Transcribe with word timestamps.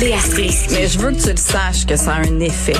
Léa 0.00 0.18
Strisky. 0.18 0.74
Mais 0.74 0.86
je 0.86 0.98
veux 0.98 1.12
que 1.12 1.22
tu 1.22 1.30
le 1.30 1.36
saches 1.36 1.86
que 1.86 1.96
ça 1.96 2.14
a 2.14 2.18
un 2.20 2.40
effet. 2.40 2.76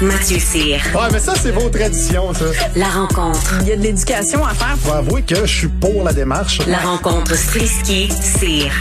Mathieu 0.00 0.38
Cyr. 0.38 0.80
Ouais, 0.94 1.08
mais 1.12 1.18
ça, 1.18 1.34
c'est 1.34 1.52
vos 1.52 1.68
traditions, 1.68 2.34
ça. 2.34 2.46
La 2.74 2.88
rencontre. 2.88 3.58
Il 3.62 3.68
y 3.68 3.72
a 3.72 3.76
de 3.76 3.82
l'éducation 3.82 4.44
à 4.44 4.52
faire. 4.54 4.76
Je 4.82 4.90
vais 4.90 4.96
avouer 4.96 5.22
que 5.22 5.36
je 5.36 5.58
suis 5.58 5.68
pour 5.68 6.02
la 6.02 6.12
démarche. 6.12 6.58
La 6.66 6.78
rencontre 6.78 7.34
Strisky-Cyr. 7.36 8.72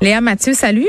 Léa 0.00 0.20
Mathieu, 0.20 0.54
salut. 0.54 0.86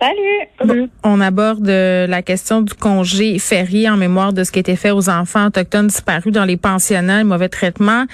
Salut. 0.00 0.90
On 1.04 1.20
aborde 1.20 1.68
euh, 1.68 2.06
la 2.06 2.22
question 2.22 2.62
du 2.62 2.74
congé 2.74 3.38
férié 3.38 3.88
en 3.88 3.96
mémoire 3.96 4.32
de 4.32 4.42
ce 4.42 4.50
qui 4.50 4.58
a 4.58 4.60
été 4.60 4.76
fait 4.76 4.90
aux 4.90 5.08
enfants 5.08 5.46
autochtones 5.46 5.86
disparus 5.86 6.32
dans 6.32 6.44
les 6.44 6.56
pensionnats, 6.56 7.18
les 7.18 7.24
mauvais 7.24 7.48
traitements. 7.48 8.06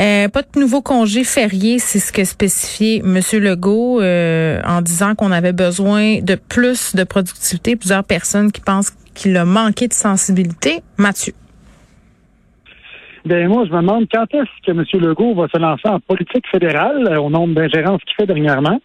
Euh, 0.00 0.28
pas 0.28 0.42
de 0.42 0.60
nouveau 0.60 0.80
congé 0.80 1.24
férié, 1.24 1.80
c'est 1.80 1.98
ce 1.98 2.12
que 2.12 2.22
spécifiait 2.24 2.98
M. 2.98 3.18
Legault 3.42 4.00
euh, 4.00 4.60
en 4.64 4.80
disant 4.80 5.16
qu'on 5.16 5.32
avait 5.32 5.52
besoin 5.52 6.20
de 6.20 6.36
plus 6.36 6.94
de 6.94 7.02
productivité. 7.02 7.74
Plusieurs 7.74 8.04
personnes 8.04 8.52
qui 8.52 8.60
pensent 8.60 8.92
qu'il 9.14 9.36
a 9.36 9.44
manqué 9.44 9.88
de 9.88 9.92
sensibilité. 9.92 10.82
Mathieu. 10.98 11.32
Ben 13.24 13.48
moi, 13.48 13.64
je 13.66 13.72
me 13.72 13.80
demande 13.80 14.06
quand 14.10 14.32
est-ce 14.32 14.64
que 14.64 14.70
M. 14.70 14.84
Legault 15.02 15.34
va 15.34 15.48
se 15.48 15.58
lancer 15.58 15.88
en 15.88 15.98
politique 15.98 16.46
fédérale 16.48 17.06
euh, 17.08 17.20
au 17.20 17.28
nombre 17.28 17.54
d'ingérences 17.54 18.00
qu'il 18.04 18.14
fait 18.14 18.26
dernièrement? 18.26 18.80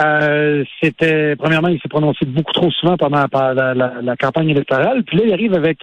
Euh, 0.00 0.64
c'était 0.80 1.36
premièrement, 1.36 1.68
il 1.68 1.80
s'est 1.80 1.88
prononcé 1.88 2.24
beaucoup 2.24 2.52
trop 2.52 2.70
souvent 2.70 2.96
pendant 2.96 3.26
la, 3.32 3.74
la- 3.74 4.16
campagne 4.16 4.48
électorale. 4.48 5.02
Puis 5.02 5.18
là, 5.18 5.24
il 5.26 5.32
arrive 5.32 5.54
avec. 5.54 5.78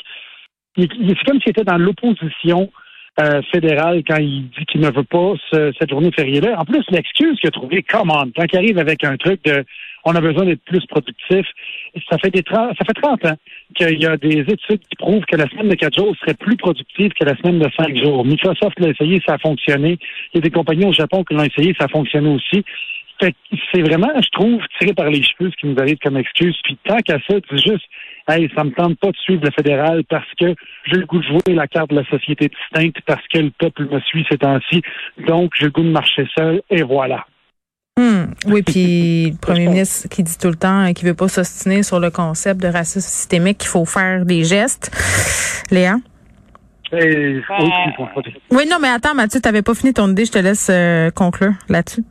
C'est 0.78 0.88
comme 1.26 1.40
s'il 1.42 1.50
était 1.50 1.64
dans 1.66 1.78
l'opposition 1.78 2.72
euh, 3.20 3.42
fédérale 3.52 4.04
quand 4.08 4.18
il 4.18 4.50
dit 4.50 4.66
qu'il 4.66 4.82
ne 4.82 4.92
veut 4.92 5.04
pas 5.04 5.34
ce- 5.52 5.72
cette 5.80 5.90
journée 5.90 6.12
fériée-là. 6.16 6.60
En 6.60 6.66
plus, 6.66 6.84
l'excuse 6.92 7.40
qu'il 7.40 7.48
a 7.48 7.52
trouvée, 7.52 7.82
come 7.84 8.12
on, 8.12 8.32
quand 8.36 8.46
il 8.52 8.58
arrive 8.58 8.78
avec 8.78 9.04
un 9.04 9.18
truc 9.18 9.44
de 9.44 9.64
on 10.06 10.16
a 10.16 10.22
besoin 10.22 10.46
d'être 10.46 10.64
plus 10.64 10.86
productif, 10.86 11.46
ça 12.10 12.18
fait 12.20 12.30
des 12.30 12.42
30, 12.44 12.78
ça 12.78 12.86
fait 12.86 12.94
30 12.94 13.26
ans 13.26 13.36
qu'il 13.76 14.00
y 14.02 14.06
a 14.06 14.16
des 14.16 14.40
études 14.40 14.80
qui 14.80 14.96
prouvent 14.98 15.26
que 15.26 15.36
la 15.36 15.50
semaine 15.50 15.68
de 15.68 15.76
4 15.76 15.98
jours 15.98 16.16
serait 16.22 16.36
plus 16.36 16.56
productive 16.56 17.12
que 17.12 17.26
la 17.26 17.36
semaine 17.36 17.60
de 17.60 17.68
5 17.78 17.94
jours. 17.98 18.24
Microsoft 18.24 18.80
l'a 18.80 18.90
essayé, 18.90 19.22
ça 19.28 19.34
a 19.34 19.38
fonctionné. 19.38 19.98
Il 20.34 20.38
y 20.38 20.38
a 20.38 20.42
des 20.42 20.50
compagnies 20.52 20.86
au 20.86 20.94
Japon 20.94 21.26
qui 21.26 21.34
l'ont 21.34 21.44
essayé, 21.44 21.74
ça 21.78 21.86
a 21.86 21.88
fonctionné 21.90 22.30
aussi. 22.30 22.64
Fait 23.20 23.32
que 23.32 23.58
c'est 23.72 23.82
vraiment, 23.82 24.12
je 24.16 24.30
trouve, 24.30 24.62
tiré 24.80 24.94
par 24.94 25.10
les 25.10 25.24
cheveux 25.24 25.50
ce 25.52 25.56
qui 25.58 25.68
nous 25.68 25.80
arrive 25.80 25.98
comme 26.04 26.18
excuse. 26.18 26.56
Puis 26.64 26.78
tant 26.86 26.98
qu'à 26.98 27.18
ça, 27.28 27.36
dis 27.52 27.62
juste, 27.62 27.86
hey, 28.28 28.50
ça 28.56 28.64
me 28.64 28.72
tente 28.72 29.00
pas 29.00 29.12
de 29.12 29.18
suivre 29.18 29.44
le 29.44 29.52
fédéral 29.52 30.04
parce 30.10 30.28
que 30.40 30.54
j'ai 30.86 30.98
le 30.98 31.06
goût 31.06 31.20
de 31.20 31.26
jouer 31.26 31.56
la 31.56 31.68
carte 31.68 31.90
de 31.90 31.96
la 31.96 32.06
société 32.06 32.50
distincte 32.50 32.98
parce 33.06 33.26
que 33.28 33.40
le 33.40 33.52
peuple 33.52 33.88
me 33.90 34.00
suit 34.02 34.26
ces 34.30 34.38
temps-ci. 34.38 34.82
Donc, 35.28 35.52
j'ai 35.58 35.66
le 35.66 35.72
goût 35.72 35.84
de 35.84 35.90
marcher 35.90 36.28
seul 36.38 36.62
et 36.70 36.84
voilà. 36.84 37.26
Hmm. 37.98 38.26
Oui, 38.46 38.62
puis 38.62 39.32
le 39.32 39.38
premier 39.38 39.68
ministre 39.68 40.08
qui 40.10 40.22
dit 40.22 40.38
tout 40.38 40.50
le 40.50 40.56
temps 40.56 40.86
euh, 40.86 40.94
qu'il 40.94 41.08
veut 41.08 41.16
pas 41.16 41.28
s'ostiner 41.28 41.82
sur 41.82 42.00
le 42.00 42.12
concept 42.12 42.62
de 42.62 42.68
racisme 42.68 43.08
systémique, 43.08 43.58
qu'il 43.58 43.70
faut 43.70 43.86
faire 43.86 44.24
des 44.26 44.44
gestes. 44.44 44.92
Léa? 45.72 45.96
Et, 46.92 47.42
oui, 47.50 47.70
excuse-moi. 47.88 48.12
Oui, 48.52 48.64
non, 48.70 48.78
mais 48.80 48.88
attends, 48.88 49.16
Mathieu, 49.16 49.42
t'avais 49.42 49.64
pas 49.64 49.74
fini 49.74 49.94
ton 49.94 50.10
idée, 50.10 50.26
je 50.26 50.32
te 50.32 50.40
laisse 50.40 50.70
euh, 50.72 51.10
conclure 51.10 51.54
là-dessus. 51.68 52.04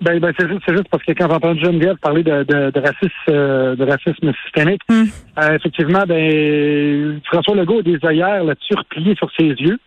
Ben, 0.00 0.18
ben 0.18 0.32
c'est 0.38 0.48
juste, 0.48 0.62
juste 0.68 0.88
parce 0.90 1.02
que 1.04 1.12
quand 1.12 1.28
j'entends 1.28 1.54
Geneviève 1.54 1.96
parler 1.96 2.22
de, 2.22 2.42
de, 2.44 2.70
de 2.70 2.80
racisme, 2.80 3.10
euh, 3.28 3.76
de 3.76 3.84
racisme 3.84 4.32
systémique, 4.44 4.80
Hmm. 4.88 5.04
euh, 5.38 5.56
effectivement, 5.56 6.04
ben 6.06 7.20
François 7.24 7.54
Legault 7.54 7.80
a 7.80 7.82
des 7.82 7.98
œillères 8.04 8.44
là-dessus 8.44 8.74
sur 9.16 9.30
ses 9.38 9.48
yeux. 9.48 9.78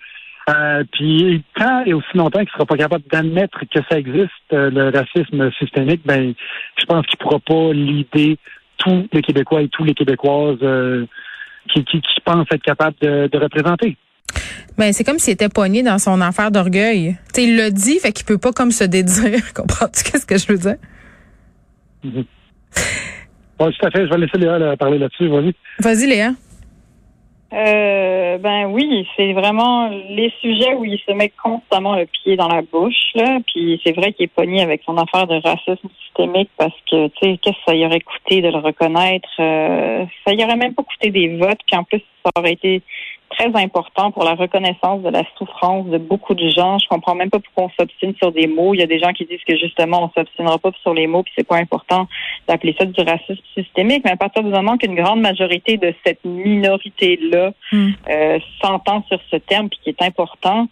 Euh, 0.50 0.84
puis 0.92 1.42
tant 1.56 1.86
et 1.86 1.94
aussi 1.94 2.16
longtemps 2.16 2.42
qu'il 2.42 2.52
sera 2.52 2.66
pas 2.66 2.76
capable 2.76 3.04
d'admettre 3.10 3.60
que 3.62 3.80
ça 3.90 3.98
existe, 3.98 4.30
euh, 4.52 4.70
le 4.70 4.90
racisme 4.90 5.52
systémique, 5.54 6.02
ben 6.06 6.34
je 6.78 6.86
pense 6.86 7.06
qu'il 7.08 7.18
pourra 7.18 7.40
pas 7.40 7.72
l'idée 7.72 8.38
tous 8.78 9.08
les 9.14 9.22
Québécois 9.22 9.62
et 9.62 9.70
tous 9.70 9.86
les 9.86 9.94
Québécoises 9.94 10.58
euh, 10.62 11.06
qui, 11.70 11.86
qui, 11.86 12.02
qui 12.02 12.22
pensent 12.26 12.48
être 12.52 12.62
capables 12.62 12.98
de, 13.02 13.28
de 13.28 13.38
représenter. 13.38 13.96
Ben, 14.78 14.92
c'est 14.92 15.04
comme 15.04 15.20
s'il 15.20 15.34
était 15.34 15.50
poigné 15.50 15.84
dans 15.84 16.00
son 16.00 16.20
affaire 16.22 16.50
d'orgueil. 16.50 17.16
Tu 17.34 17.42
sais, 17.42 17.44
il 17.48 17.58
l'a 17.58 17.70
dit, 17.70 18.00
fait 18.00 18.12
qu'il 18.12 18.26
peut 18.26 18.40
pas 18.40 18.52
comme 18.52 18.72
se 18.72 18.84
dédire. 18.84 19.54
Comprends-tu 19.56 20.04
qu'est-ce 20.04 20.26
que 20.26 20.38
je 20.38 20.48
veux 20.48 20.58
dire? 20.58 20.78
Bon, 23.60 23.72
tout 23.72 23.86
à 23.86 23.92
fait. 23.92 24.06
Je 24.06 24.10
vais 24.10 24.18
laisser 24.18 24.38
Léa 24.38 24.58
là, 24.58 24.76
parler 24.76 24.98
là-dessus. 24.98 25.28
Vas-y. 25.28 25.54
Vas-y, 25.80 26.08
Léa. 26.08 26.32
Euh, 27.54 28.40
ben 28.40 28.66
oui, 28.66 29.08
c'est 29.16 29.32
vraiment 29.34 29.88
les 30.10 30.34
sujets 30.42 30.74
où 30.74 30.86
il 30.86 30.98
se 31.06 31.12
met 31.12 31.32
constamment 31.42 31.96
le 31.96 32.08
pied 32.08 32.36
dans 32.36 32.48
la 32.48 32.64
bouche. 32.64 33.12
Là. 33.14 33.38
Puis 33.46 33.80
c'est 33.86 33.96
vrai 33.96 34.12
qu'il 34.12 34.26
est 34.26 34.34
pogné 34.36 34.64
avec 34.64 34.82
son 34.84 34.98
affaire 34.98 35.28
de 35.28 35.36
racisme 35.36 35.88
systémique 36.04 36.50
parce 36.58 36.74
que, 36.90 37.08
tu 37.10 37.14
sais, 37.22 37.38
qu'est-ce 37.38 37.56
que 37.58 37.64
ça 37.68 37.76
y 37.76 37.86
aurait 37.86 38.00
coûté 38.00 38.42
de 38.42 38.48
le 38.48 38.58
reconnaître? 38.58 39.30
Euh, 39.40 40.04
ça 40.26 40.34
y 40.34 40.44
aurait 40.44 40.56
même 40.56 40.74
pas 40.74 40.82
coûté 40.82 41.12
des 41.12 41.38
votes. 41.38 41.60
Puis 41.68 41.78
en 41.78 41.84
plus, 41.84 42.02
ça 42.26 42.32
aurait 42.36 42.54
été 42.54 42.82
très 43.38 43.56
important 43.56 44.12
pour 44.12 44.24
la 44.24 44.36
reconnaissance 44.36 45.02
de 45.02 45.10
la 45.10 45.24
souffrance 45.38 45.88
de 45.88 45.98
beaucoup 45.98 46.34
de 46.34 46.50
gens. 46.50 46.80
Je 46.80 46.88
comprends 46.88 47.16
même 47.16 47.30
pas 47.30 47.40
pourquoi 47.40 47.66
on 47.66 47.70
s'obstine 47.80 48.14
sur 48.16 48.32
des 48.32 48.48
mots. 48.48 48.74
Il 48.74 48.80
y 48.80 48.84
a 48.84 48.88
des 48.88 49.00
gens 49.00 49.12
qui 49.14 49.26
disent 49.26 49.44
que 49.48 49.58
justement, 49.58 50.04
on 50.04 50.10
s'obstinera 50.20 50.58
pas 50.58 50.72
sur 50.82 50.94
les 50.94 51.08
mots, 51.08 51.24
puis 51.24 51.34
c'est 51.38 51.48
pas 51.48 51.58
important 51.58 52.08
d'appeler 52.48 52.76
ça 52.78 52.86
du 52.86 53.02
racisme 53.02 53.44
systémique. 53.56 54.04
Mais 54.06 54.12
à 54.12 54.18
partir 54.18 54.44
du 54.44 54.50
moment 54.50 54.78
qu'une 54.78 54.96
grande 54.96 55.22
majorité 55.22 55.78
de 55.78 55.94
cette 56.06 56.24
minorité-là 56.24 57.52
Hmm. 57.74 57.92
euh, 58.08 58.40
s'entend 58.62 59.04
sur 59.08 59.20
ce 59.32 59.38
terme, 59.38 59.70
puis 59.70 59.80
qui 59.84 59.90
est 59.90 60.02
important 60.02 60.68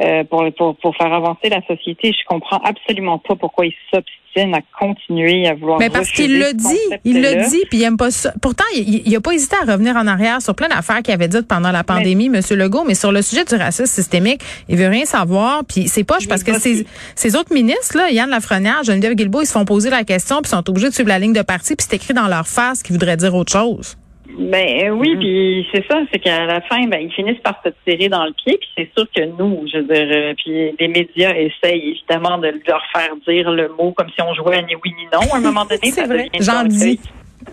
euh, 0.00 0.24
pour, 0.24 0.44
pour, 0.56 0.76
pour 0.76 0.96
faire 0.96 1.12
avancer 1.12 1.48
la 1.48 1.60
société, 1.66 2.12
je 2.12 2.24
comprends 2.26 2.58
absolument 2.58 3.18
pas 3.18 3.34
pourquoi 3.34 3.66
il 3.66 3.74
s'obstine 3.92 4.54
à 4.54 4.60
continuer 4.78 5.48
à 5.48 5.54
vouloir. 5.54 5.78
Mais 5.80 5.90
parce 5.90 6.12
qu'il 6.12 6.40
ce 6.40 6.52
dit, 6.52 6.98
il 7.04 7.16
concept-là. 7.16 7.48
dit, 7.48 7.62
puis 7.68 7.78
il 7.78 7.82
aime 7.82 7.96
pas 7.96 8.10
ça. 8.12 8.32
Pourtant, 8.40 8.64
il, 8.76 9.02
il 9.06 9.16
a 9.16 9.20
pas 9.20 9.32
hésité 9.32 9.56
à 9.56 9.72
revenir 9.72 9.96
en 9.96 10.06
arrière 10.06 10.40
sur 10.40 10.54
plein 10.54 10.68
d'affaires 10.68 11.02
qu'il 11.02 11.12
avait 11.12 11.26
dites 11.26 11.48
pendant 11.48 11.72
la 11.72 11.82
pandémie, 11.82 12.28
Monsieur 12.28 12.54
Legault, 12.54 12.84
mais 12.86 12.94
sur 12.94 13.10
le 13.10 13.22
sujet 13.22 13.44
du 13.44 13.54
racisme 13.56 13.86
systémique, 13.86 14.40
il 14.68 14.76
veut 14.76 14.88
rien 14.88 15.04
savoir, 15.04 15.64
puis 15.64 15.88
c'est 15.88 16.04
poche 16.04 16.28
parce 16.28 16.44
que 16.44 16.58
ces, 16.58 16.86
ces 17.16 17.34
autres 17.34 17.52
ministres, 17.52 17.96
là, 17.96 18.10
Yann 18.10 18.30
Lafrenière, 18.30 18.84
Geneviève 18.84 19.14
Guilbeault, 19.14 19.42
ils 19.42 19.46
se 19.46 19.52
font 19.52 19.64
poser 19.64 19.90
la 19.90 20.04
question, 20.04 20.42
puis 20.42 20.50
sont 20.50 20.68
obligés 20.68 20.90
de 20.90 20.94
suivre 20.94 21.08
la 21.08 21.18
ligne 21.18 21.32
de 21.32 21.42
parti, 21.42 21.74
puis 21.74 21.86
c'est 21.88 21.96
écrit 21.96 22.14
dans 22.14 22.28
leur 22.28 22.46
face 22.46 22.82
qu'ils 22.82 22.92
voudraient 22.92 23.16
dire 23.16 23.34
autre 23.34 23.52
chose. 23.52 23.96
Ben 24.36 24.84
euh, 24.84 24.90
oui, 24.90 25.16
puis 25.16 25.66
c'est 25.72 25.86
ça, 25.90 26.00
c'est 26.12 26.18
qu'à 26.18 26.44
la 26.44 26.60
fin, 26.62 26.86
ben 26.86 27.00
ils 27.00 27.12
finissent 27.12 27.40
par 27.42 27.60
se 27.64 27.70
tirer 27.86 28.08
dans 28.08 28.24
le 28.24 28.32
pied, 28.32 28.58
puis 28.58 28.68
c'est 28.76 28.90
sûr 28.96 29.06
que 29.14 29.24
nous, 29.24 29.66
je 29.72 29.78
veux 29.78 29.84
dire, 29.84 30.08
euh, 30.10 30.34
puis 30.36 30.74
les 30.78 30.88
médias 30.88 31.34
essayent 31.34 31.90
évidemment 31.90 32.38
de 32.38 32.52
leur 32.66 32.82
faire 32.94 33.10
dire 33.26 33.50
le 33.50 33.68
mot 33.68 33.92
comme 33.92 34.08
si 34.10 34.20
on 34.22 34.34
jouait 34.34 34.56
à 34.58 34.62
ni 34.62 34.74
oui 34.76 34.94
ni 34.98 35.06
non. 35.12 35.20
À 35.32 35.36
un 35.38 35.40
moment 35.40 35.64
donné, 35.70 35.90
C'est 35.90 36.06
vrai. 36.06 36.28
J'en 36.40 36.64
dis. 36.64 37.00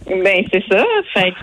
Ben 0.08 0.44
c'est 0.52 0.64
ça. 0.70 0.84
Fait 1.14 1.34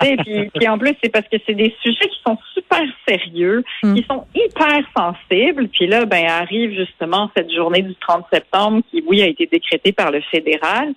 puis, 0.24 0.50
puis 0.54 0.68
en 0.68 0.78
plus 0.78 0.94
c'est 1.02 1.10
parce 1.10 1.28
que 1.28 1.36
c'est 1.46 1.54
des 1.54 1.74
sujets 1.82 2.08
qui 2.08 2.20
sont 2.26 2.38
super 2.54 2.82
sérieux, 3.06 3.62
Mm. 3.82 3.94
qui 3.94 4.06
sont 4.06 4.24
hyper 4.34 4.80
sensibles. 4.96 5.68
Puis 5.68 5.86
là, 5.86 6.04
ben 6.06 6.26
arrive 6.26 6.74
justement 6.74 7.30
cette 7.36 7.50
journée 7.52 7.82
du 7.82 7.94
30 7.96 8.24
septembre 8.32 8.82
qui, 8.90 9.02
oui, 9.06 9.22
a 9.22 9.26
été 9.26 9.46
décrétée 9.46 9.92
par 9.92 10.10
le 10.10 10.20
fédéral. 10.30 10.94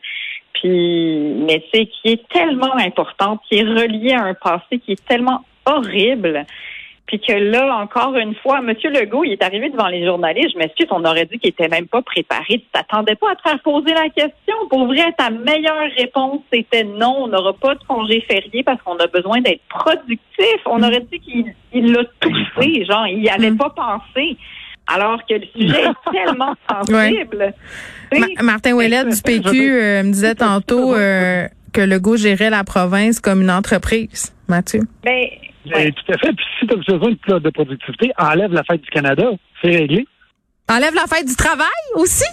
Puis, 0.53 1.33
mais 1.47 1.63
c'est 1.73 1.87
qui 1.87 2.09
est 2.13 2.27
tellement 2.29 2.75
importante, 2.75 3.41
qui 3.49 3.57
est 3.57 3.63
reliée 3.63 4.13
à 4.13 4.23
un 4.23 4.33
passé 4.33 4.79
qui 4.79 4.93
est 4.93 5.05
tellement 5.07 5.43
horrible. 5.65 6.45
Puis 7.05 7.19
que 7.19 7.33
là, 7.33 7.75
encore 7.77 8.15
une 8.15 8.33
fois, 8.35 8.59
M. 8.59 8.73
Legault, 8.85 9.25
il 9.25 9.33
est 9.33 9.43
arrivé 9.43 9.69
devant 9.69 9.87
les 9.87 10.05
journalistes. 10.05 10.51
Je 10.53 10.57
m'excuse, 10.57 10.87
on 10.89 11.03
aurait 11.03 11.25
dit 11.25 11.37
qu'il 11.37 11.49
était 11.49 11.67
même 11.67 11.85
pas 11.87 12.01
préparé. 12.01 12.45
Tu 12.59 12.65
t'attendais 12.71 13.15
pas 13.15 13.31
à 13.31 13.35
te 13.35 13.41
faire 13.41 13.59
poser 13.59 13.93
la 13.93 14.07
question. 14.09 14.55
Pour 14.69 14.85
vrai, 14.87 15.11
ta 15.17 15.29
meilleure 15.29 15.89
réponse, 15.97 16.39
c'était 16.51 16.85
non, 16.85 17.23
on 17.23 17.27
n'aura 17.27 17.53
pas 17.53 17.75
de 17.75 17.83
congé 17.83 18.21
férié 18.21 18.63
parce 18.63 18.81
qu'on 18.83 18.95
a 18.97 19.07
besoin 19.07 19.41
d'être 19.41 19.61
productif. 19.69 20.57
On 20.65 20.81
aurait 20.81 21.05
dit 21.11 21.19
qu'il 21.19 21.53
il 21.73 21.91
l'a 21.91 22.03
touché, 22.21 22.85
genre, 22.85 23.05
il 23.07 23.19
n'y 23.19 23.29
avait 23.29 23.51
Mm. 23.51 23.57
pas 23.57 23.71
pensé. 23.71 24.37
Alors 24.87 25.19
que 25.27 25.33
le 25.35 25.45
sujet 25.55 25.81
est 25.83 26.11
tellement 26.11 26.55
sensible. 26.69 27.53
Ma- 28.11 28.43
Martin 28.43 28.73
Ouellet 28.73 29.05
du 29.05 29.21
PQ 29.21 29.71
euh, 29.73 30.03
me 30.03 30.11
disait 30.11 30.35
tantôt 30.35 30.93
euh, 30.95 31.47
que 31.71 31.81
Legault 31.81 32.17
gérait 32.17 32.49
la 32.49 32.63
province 32.63 33.19
comme 33.19 33.41
une 33.41 33.51
entreprise. 33.51 34.33
Mathieu. 34.47 34.81
ben, 35.03 35.25
Ben, 35.65 35.73
ouais. 35.75 35.91
tout 35.93 36.11
à 36.11 36.17
fait. 36.17 36.33
Puis 36.33 36.45
si 36.59 36.67
tu 36.67 36.73
as 36.73 36.77
besoin 36.77 37.09
de 37.11 37.15
plus 37.15 37.39
de 37.39 37.49
productivité, 37.49 38.11
enlève 38.19 38.51
la 38.51 38.63
fête 38.63 38.81
du 38.81 38.89
Canada. 38.89 39.23
C'est 39.61 39.69
réglé. 39.71 40.05
Enlève 40.69 40.93
la 40.93 41.07
fête 41.07 41.25
du 41.27 41.35
travail 41.35 41.67
aussi? 41.95 42.25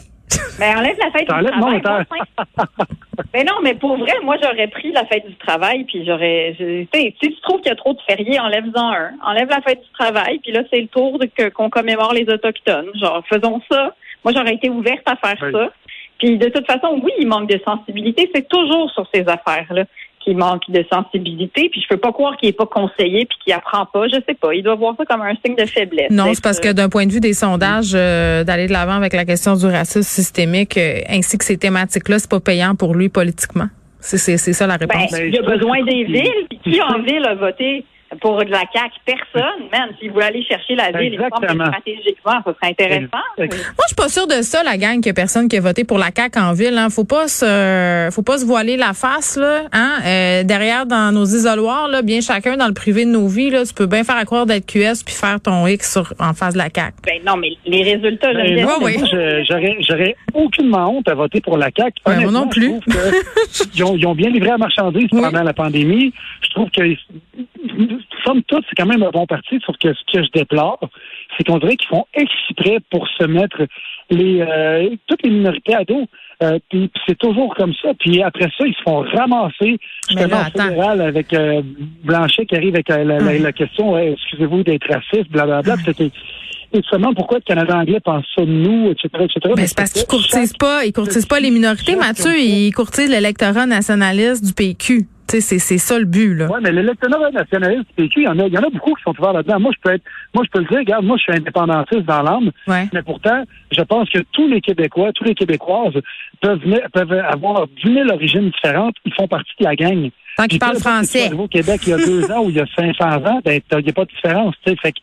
Ben, 0.59 0.77
enlève 0.79 0.97
la 0.99 1.11
fête 1.11 1.29
du 1.29 1.51
travail. 1.51 1.83
Mais 3.35 3.45
non, 3.49 3.55
mais 3.63 3.75
pour 3.75 3.97
vrai, 3.97 4.13
moi, 4.23 4.37
j'aurais 4.43 4.69
pris 4.69 4.93
la 4.93 5.05
fête 5.07 5.27
du 5.27 5.35
travail, 5.37 5.85
puis 5.85 6.05
j'aurais... 6.05 6.55
je- 6.59 6.83
Tu 6.85 6.89
sais, 6.93 7.15
si 7.23 7.31
tu 7.33 7.41
trouves 7.41 7.61
qu'il 7.61 7.71
y 7.71 7.73
a 7.73 7.77
trop 7.77 7.95
de 7.95 8.01
fériés, 8.07 8.39
enlève-en 8.39 8.93
un. 8.93 9.11
Enlève 9.25 9.49
la 9.49 9.61
fête 9.63 9.81
du 9.81 9.89
travail, 9.99 10.39
puis 10.41 10.53
là, 10.53 10.63
c'est 10.71 10.81
le 10.81 10.89
tour 10.89 11.19
qu'on 11.55 11.71
commémore 11.71 12.13
les 12.13 12.29
Autochtones. 12.29 12.91
Genre, 12.95 13.23
faisons 13.29 13.61
ça. 13.71 13.95
Moi, 14.25 14.33
j'aurais 14.37 14.55
été 14.55 14.69
ouverte 14.69 15.03
à 15.07 15.17
faire 15.17 15.37
Oui. 15.43 15.53
ça. 15.53 15.71
Puis 16.19 16.37
de 16.37 16.49
toute 16.51 16.67
façon, 16.67 17.01
oui, 17.03 17.13
il 17.19 17.27
manque 17.27 17.49
de 17.49 17.59
sensibilité. 17.67 18.31
C'est 18.35 18.47
toujours 18.49 18.91
sur 18.91 19.07
ces 19.15 19.23
affaires-là. 19.27 19.85
Qui 20.21 20.35
manque 20.35 20.63
de 20.69 20.85
sensibilité. 20.93 21.69
Puis 21.71 21.81
je 21.81 21.89
peux 21.89 21.97
pas 21.97 22.13
croire 22.13 22.37
qu'il 22.37 22.49
est 22.49 22.57
pas 22.57 22.67
conseillé 22.67 23.27
puis 23.27 23.39
qu'il 23.43 23.53
apprend 23.53 23.87
pas. 23.87 24.07
Je 24.09 24.17
sais 24.27 24.35
pas. 24.35 24.55
Il 24.55 24.63
doit 24.63 24.75
voir 24.75 24.95
ça 24.97 25.05
comme 25.05 25.23
un 25.23 25.35
signe 25.45 25.57
de 25.57 25.67
faiblesse. 25.67 26.11
Non, 26.11 26.33
c'est 26.35 26.43
parce 26.43 26.61
que 26.61 26.73
d'un 26.73 26.89
point 26.89 27.07
de 27.07 27.13
vue 27.13 27.21
des 27.21 27.33
sondages, 27.33 27.93
euh, 27.95 28.45
d'aller 28.45 28.67
de 28.67 28.73
l'avant 28.73 28.95
avec 28.95 29.15
la 29.15 29.25
question 29.25 29.57
du 29.57 29.67
racisme 29.67 30.03
systémique 30.03 30.77
euh, 30.77 31.01
ainsi 31.09 31.39
que 31.39 31.45
ces 31.45 31.57
thématiques-là, 31.57 32.19
c'est 32.19 32.31
pas 32.31 32.41
payant 32.41 32.75
pour 32.75 32.95
lui 32.95 33.09
politiquement? 33.09 33.69
C'est 34.01 34.37
ça 34.39 34.67
la 34.67 34.79
ben, 34.79 34.87
réponse. 34.89 35.19
il 35.19 35.39
a 35.39 35.43
besoin 35.43 35.85
des 35.85 36.05
villes. 36.05 36.47
Puis 36.49 36.59
qui 36.73 36.81
en 36.81 37.03
ville 37.03 37.25
a 37.27 37.35
voté 37.35 37.85
pour 38.21 38.45
de 38.45 38.51
la 38.51 38.65
CAQ, 38.73 38.95
personne, 39.05 39.69
man. 39.71 39.91
Si 40.01 40.09
vous 40.09 40.21
aller 40.21 40.43
chercher 40.43 40.75
la 40.75 40.91
ville, 40.91 41.17
que 41.17 41.47
stratégiquement, 41.47 42.43
ça 42.45 42.55
serait 42.55 42.71
intéressant. 42.71 43.09
Moi, 43.39 43.47
je 43.49 43.87
suis 43.87 43.97
pas 43.97 44.09
sûre 44.09 44.27
de 44.27 44.43
ça, 44.43 44.65
la 44.65 44.77
gang, 44.77 44.97
qu'il 44.97 45.07
y 45.07 45.11
a 45.11 45.15
personne 45.15 45.49
qui 45.49 45.57
a 45.57 45.61
voté 45.61 45.85
pour 45.85 45.99
la 45.99 46.11
CAQ 46.15 46.39
en 46.39 46.53
ville. 46.53 46.77
Hein. 46.77 46.91
Faut 46.91 47.05
pas 47.05 47.29
se, 47.29 48.09
faut 48.13 48.23
pas 48.23 48.39
se 48.39 48.45
voiler 48.45 48.77
la 48.77 48.95
face, 48.95 49.37
là. 49.37 49.63
Hein? 49.73 49.99
Euh, 50.05 50.43
derrière, 50.43 50.87
dans 50.87 51.13
nos 51.13 51.25
isoloirs, 51.25 51.89
là, 51.89 52.03
bien 52.03 52.21
chacun 52.21 52.57
dans 52.57 52.67
le 52.67 52.75
privé 52.75 53.05
de 53.05 53.11
nos 53.11 53.29
vies, 53.29 53.51
là, 53.51 53.65
tu 53.65 53.75
peux 53.75 53.87
bien 53.87 54.03
faire 54.03 54.17
à 54.17 54.25
croire 54.25 54.47
d'être 54.47 54.67
QS 54.67 55.05
puis 55.05 55.15
faire 55.15 55.41
ton 55.41 55.67
X 55.67 55.93
sur, 55.93 56.13
en 56.19 56.35
face 56.35 56.55
de 56.55 56.59
la 56.59 56.69
CAQ. 56.75 56.95
Ben 57.05 57.21
non, 57.25 57.37
mais 57.37 57.53
les 57.65 57.83
résultats, 57.83 58.33
ben, 58.33 58.59
je 58.59 58.65
moi, 58.65 58.79
oui. 58.83 58.97
J'aurais, 59.49 59.77
j'aurais 59.89 60.17
aucunement 60.35 60.97
honte 60.97 61.09
à 61.09 61.15
voter 61.15 61.41
pour 61.41 61.57
la 61.57 61.69
CAQ. 61.77 61.95
Ben, 62.05 62.21
moi 62.23 62.33
non 62.33 62.49
plus. 62.49 62.73
ils, 63.75 63.85
ont, 63.85 63.97
ils, 63.97 64.07
ont, 64.07 64.15
bien 64.15 64.31
livré 64.31 64.51
la 64.51 64.59
marchandise 64.59 65.09
pendant 65.11 65.43
la 65.43 65.53
pandémie. 65.53 66.13
Je 66.43 66.51
trouve 66.51 66.71
que 66.71 66.83
somme 68.25 68.43
toute, 68.45 68.65
c'est 68.69 68.77
quand 68.77 68.89
même 68.89 69.03
un 69.03 69.11
bon 69.11 69.27
parti, 69.27 69.61
sauf 69.65 69.77
que 69.79 69.93
ce 69.93 70.13
que 70.13 70.23
je 70.25 70.31
déplore, 70.33 70.81
c'est 71.37 71.45
qu'on 71.45 71.59
dirait 71.59 71.77
qu'ils 71.77 71.89
font 71.89 72.07
exprès 72.15 72.79
pour 72.91 73.07
se 73.09 73.25
mettre 73.25 73.63
les 74.11 74.41
euh, 74.41 74.91
toutes 75.07 75.23
les 75.23 75.31
minorités 75.31 75.75
à 75.75 75.85
dos. 75.85 76.07
Euh, 76.43 76.59
puis 76.71 76.91
c'est 77.07 77.19
toujours 77.19 77.55
comme 77.55 77.75
ça. 77.75 77.91
Puis 77.99 78.23
après 78.23 78.49
ça, 78.57 78.67
ils 78.67 78.75
se 78.75 78.83
font 78.83 79.01
ramasser 79.01 79.79
justement 80.09 80.37
en 80.37 80.45
fédéral 80.45 81.01
avec 81.03 81.33
euh, 81.35 81.63
Blanchet 82.05 82.47
qui 82.47 82.57
arrive 82.57 82.75
avec 82.75 82.89
la, 82.89 83.05
la, 83.05 83.53
question 83.53 83.99
excusez-vous 83.99 84.63
d'être 84.63 84.89
raciste, 84.91 85.31
blablabla. 85.31 85.77
C'était 85.85 86.11
et 86.73 86.81
seulement 86.89 87.13
pourquoi 87.15 87.39
le 87.39 87.43
Canada 87.43 87.77
anglais 87.77 88.01
pense 88.01 88.25
ça 88.35 88.45
de 88.45 88.51
nous, 88.51 88.91
etc., 88.91 89.09
etc. 89.25 89.55
Mais 89.57 89.67
c'est 89.67 89.77
parce 89.77 89.93
qu'ils 89.93 90.07
courtisent 90.07 90.57
pas, 90.57 90.85
ils 90.85 90.93
courtisent 90.93 91.27
pas 91.27 91.41
les 91.41 91.51
minorités, 91.51 91.97
Mathieu, 91.97 92.39
ils 92.39 92.73
courtisent 92.73 93.11
l'électorat 93.11 93.67
nationaliste 93.67 94.45
du 94.45 94.53
PQ. 94.53 95.07
C'est, 95.39 95.61
c'est 95.61 95.79
ça 95.79 95.97
le 95.97 96.07
but, 96.07 96.35
là. 96.35 96.49
Oui, 96.51 96.59
mais 96.61 96.73
l'électorat 96.73 97.31
nationaliste 97.31 97.87
du 97.89 97.95
PQ, 97.95 98.21
il 98.23 98.25
y, 98.25 98.29
en 98.29 98.39
a, 98.41 98.47
il 98.47 98.53
y 98.53 98.59
en 98.59 98.63
a 98.63 98.71
beaucoup 98.71 98.95
qui 98.95 99.03
sont 99.05 99.15
ouverts 99.17 99.33
là-dedans. 99.33 99.61
Moi, 99.61 99.71
je 99.77 99.81
peux 99.81 99.95
être, 99.95 100.03
moi, 100.35 100.43
je 100.45 100.51
peux 100.51 100.59
le 100.59 100.65
dire, 100.65 100.79
regarde, 100.79 101.05
moi, 101.05 101.17
je 101.19 101.23
suis 101.23 101.33
indépendantiste 101.33 102.03
dans 102.03 102.23
l'âme. 102.23 102.51
Mais 102.67 103.03
pourtant, 103.03 103.45
je 103.71 103.83
pense 103.83 104.11
que 104.11 104.19
tous 104.33 104.49
les 104.49 104.61
Québécois, 104.61 105.13
tous 105.15 105.23
les 105.23 105.37
Québécoises 105.37 105.95
peuvent, 106.41 106.61
peuvent 106.93 107.13
avoir 107.13 107.69
10 107.85 107.95
000 107.95 108.09
origines 108.11 108.51
différentes. 108.51 108.97
Ils 109.05 109.15
font 109.15 109.29
partie 109.29 109.53
de 109.61 109.65
la 109.67 109.77
gang. 109.77 110.11
Tant 110.37 110.47
qu'ils 110.47 110.59
parlent 110.59 110.79
français. 110.79 111.33
Au 111.33 111.47
Québec, 111.47 111.83
il 111.87 111.91
y 111.91 111.93
a 111.93 111.99
deux 111.99 112.31
ans 112.33 112.45
ou 112.45 112.51
il 112.51 112.57
y 112.57 112.61
a 112.61 112.67
500 112.75 113.05
ans, 113.05 113.41
ben, 113.45 113.61
il 113.73 113.79
n'y 113.85 113.91
a 113.91 113.93
pas 113.93 114.05
de 114.05 114.11
différence, 114.11 114.55
tu 114.65 114.71
sais. 114.71 114.77
Fait 114.83 114.93
que, 114.93 114.99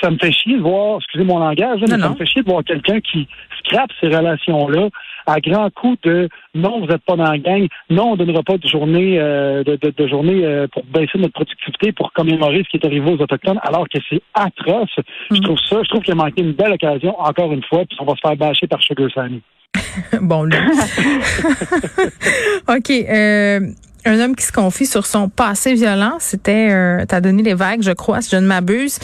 ça 0.00 0.10
me 0.10 0.18
fait 0.18 0.32
chier 0.32 0.56
de 0.56 0.62
voir, 0.62 0.98
excusez 0.98 1.24
mon 1.24 1.38
langage, 1.38 1.80
mais 1.82 1.98
ça 1.98 2.08
me 2.08 2.16
fait 2.16 2.26
chier 2.26 2.42
de 2.42 2.50
voir 2.50 2.64
quelqu'un 2.64 3.00
qui 3.00 3.28
scrape 3.58 3.90
ces 4.00 4.08
relations-là 4.08 4.88
à 5.28 5.40
grand 5.40 5.70
coup 5.70 5.96
de 6.02 6.28
non, 6.54 6.80
vous 6.80 6.86
n'êtes 6.86 7.04
pas 7.04 7.16
dans 7.16 7.30
la 7.30 7.38
gang, 7.38 7.68
non, 7.90 8.08
on 8.08 8.12
ne 8.12 8.16
donnera 8.16 8.42
pas 8.42 8.56
de 8.56 8.66
journée 8.66 9.20
euh, 9.20 9.62
de, 9.62 9.76
de, 9.76 10.08
journée 10.08 10.44
euh, 10.44 10.66
pour 10.72 10.84
baisser 10.86 11.18
notre 11.18 11.34
productivité 11.34 11.92
pour 11.92 12.12
commémorer 12.14 12.62
ce 12.64 12.70
qui 12.70 12.78
est 12.78 12.86
arrivé 12.86 13.12
aux 13.12 13.20
Autochtones, 13.20 13.60
alors 13.62 13.86
que 13.88 13.98
c'est 14.08 14.22
atroce. 14.32 14.88
Je 15.30 15.36
mm. 15.36 15.40
trouve 15.42 15.58
ça, 15.68 15.76
je 15.82 15.88
trouve 15.88 16.02
qu'il 16.02 16.12
a 16.12 16.16
manqué 16.16 16.42
une 16.42 16.52
belle 16.52 16.72
occasion, 16.72 17.18
encore 17.20 17.52
une 17.52 17.62
fois, 17.64 17.84
puis 17.84 17.98
on 18.00 18.06
va 18.06 18.14
se 18.14 18.20
faire 18.20 18.36
bâcher 18.36 18.66
par 18.66 18.82
Sugar 18.82 19.08
Sammy. 19.14 19.42
bon, 20.22 20.44
lui. 20.44 20.56
OK. 22.68 22.90
Euh, 22.90 23.60
un 24.06 24.20
homme 24.20 24.34
qui 24.34 24.44
se 24.44 24.52
confie 24.52 24.86
sur 24.86 25.04
son 25.04 25.28
passé 25.28 25.74
violent, 25.74 26.16
c'était 26.18 26.70
euh, 26.70 27.04
t'as 27.06 27.20
donné 27.20 27.42
les 27.42 27.54
vagues, 27.54 27.82
je 27.82 27.92
crois, 27.92 28.22
si 28.22 28.30
je 28.30 28.36
ne 28.36 28.46
m'abuse 28.46 28.98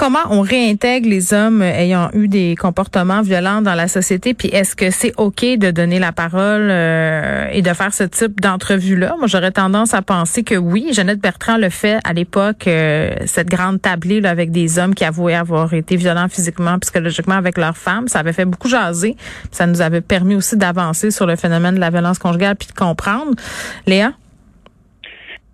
comment 0.00 0.20
on 0.30 0.40
réintègre 0.40 1.10
les 1.10 1.34
hommes 1.34 1.60
ayant 1.60 2.08
eu 2.14 2.26
des 2.26 2.56
comportements 2.56 3.20
violents 3.20 3.60
dans 3.60 3.74
la 3.74 3.86
société, 3.86 4.32
puis 4.32 4.48
est-ce 4.48 4.74
que 4.74 4.90
c'est 4.90 5.12
OK 5.18 5.42
de 5.42 5.70
donner 5.70 5.98
la 5.98 6.10
parole 6.10 6.68
euh, 6.70 7.46
et 7.52 7.60
de 7.60 7.70
faire 7.74 7.92
ce 7.92 8.04
type 8.04 8.40
d'entrevue-là? 8.40 9.16
Moi, 9.18 9.26
j'aurais 9.26 9.50
tendance 9.50 9.92
à 9.92 10.00
penser 10.00 10.42
que 10.42 10.54
oui. 10.54 10.88
Jeannette 10.92 11.20
Bertrand 11.20 11.58
le 11.58 11.68
fait 11.68 11.98
à 12.04 12.14
l'époque, 12.14 12.66
euh, 12.66 13.10
cette 13.26 13.48
grande 13.48 13.82
tablée 13.82 14.24
avec 14.24 14.52
des 14.52 14.78
hommes 14.78 14.94
qui 14.94 15.04
avouaient 15.04 15.34
avoir 15.34 15.74
été 15.74 15.96
violents 15.96 16.28
physiquement, 16.30 16.78
psychologiquement 16.78 17.34
avec 17.34 17.58
leurs 17.58 17.76
femmes. 17.76 18.08
Ça 18.08 18.20
avait 18.20 18.32
fait 18.32 18.46
beaucoup 18.46 18.70
jaser. 18.70 19.16
Ça 19.50 19.66
nous 19.66 19.82
avait 19.82 20.00
permis 20.00 20.34
aussi 20.34 20.56
d'avancer 20.56 21.10
sur 21.10 21.26
le 21.26 21.36
phénomène 21.36 21.74
de 21.74 21.80
la 21.80 21.90
violence 21.90 22.18
conjugale 22.18 22.56
puis 22.56 22.68
de 22.68 22.72
comprendre. 22.72 23.32
Léa? 23.86 24.14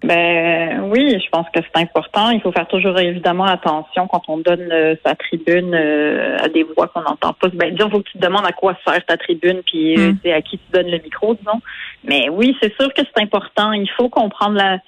Ben 0.07 0.89
oui, 0.89 1.19
je 1.21 1.29
pense 1.31 1.47
que 1.53 1.59
c'est 1.61 1.83
important. 1.83 2.31
Il 2.31 2.41
faut 2.41 2.53
faire 2.53 2.69
toujours 2.69 2.97
évidemment 2.97 3.45
attention 3.45 4.07
quand 4.07 4.23
on 4.29 4.39
donne 4.39 4.71
euh, 4.71 4.95
sa 5.05 5.17
tribune 5.17 5.75
euh, 5.75 6.37
à 6.39 6.49
des 6.49 6.63
voix 6.63 6.87
qu'on 6.87 7.01
n'entend 7.01 7.33
pas. 7.33 7.49
Ben 7.49 7.75
disons, 7.75 7.91
faut 7.91 7.99
que 7.99 8.11
tu 8.11 8.19
te 8.19 8.25
demandes 8.25 8.47
à 8.47 8.53
quoi 8.53 8.77
sert 8.87 9.05
ta 9.05 9.17
tribune, 9.17 9.63
puis 9.67 9.99
euh, 9.99 10.13
mm. 10.13 10.31
à 10.33 10.43
qui 10.43 10.59
tu 10.59 10.73
donnes 10.73 10.93
le 10.93 10.99
micro, 10.99 11.35
disons. 11.35 11.61
Mais 12.05 12.29
oui, 12.29 12.57
c'est 12.63 12.73
sûr 12.81 12.95
que 12.95 13.03
c'est 13.03 13.21
important. 13.21 13.73
Il 13.73 13.91
faut 13.97 14.09
comprendre 14.09 14.57
la, 14.57 14.79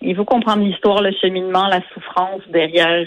il 0.00 0.16
faut 0.16 0.24
comprendre 0.24 0.64
l'histoire, 0.64 1.02
le 1.02 1.12
cheminement, 1.22 1.68
la 1.68 1.80
souffrance 1.92 2.42
derrière, 2.48 3.06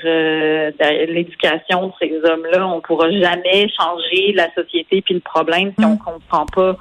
derrière 0.80 1.08
l'éducation 1.10 1.88
de 1.88 1.94
ces 2.00 2.14
hommes-là. 2.24 2.66
On 2.66 2.80
pourra 2.80 3.12
jamais 3.12 3.68
changer 3.78 4.32
la 4.34 4.48
société 4.54 5.02
puis 5.02 5.16
le 5.16 5.20
problème 5.20 5.74
si 5.78 5.84
on 5.84 5.96
mm. 5.96 6.00
comprend 6.00 6.46
pas 6.46 6.78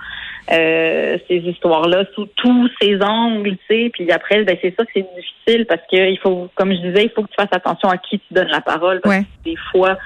euh, 0.52 1.18
ces 1.28 1.38
histoires-là 1.38 2.04
sous 2.14 2.26
tous 2.36 2.70
ces 2.80 3.00
angles, 3.02 3.56
tu 3.68 3.74
sais. 3.74 3.90
Puis 3.92 4.10
après, 4.12 4.44
ben 4.44 4.56
c'est 4.62 4.74
ça 4.76 4.84
que 4.84 4.90
c'est 4.94 5.06
difficile 5.16 5.66
parce 5.66 5.82
que 5.90 6.10
il 6.10 6.18
faut, 6.18 6.48
comme 6.54 6.72
je 6.72 6.78
disais, 6.78 7.04
il 7.04 7.10
faut 7.10 7.22
que 7.22 7.30
tu 7.30 7.36
fasses 7.36 7.52
attention 7.52 7.88
à 7.88 7.98
qui 7.98 8.20
tu 8.20 8.34
donnes 8.34 8.48
la 8.48 8.60
parole. 8.60 9.00
Parce 9.00 9.18
que 9.18 9.24
des 9.44 9.56
fois, 9.72 9.98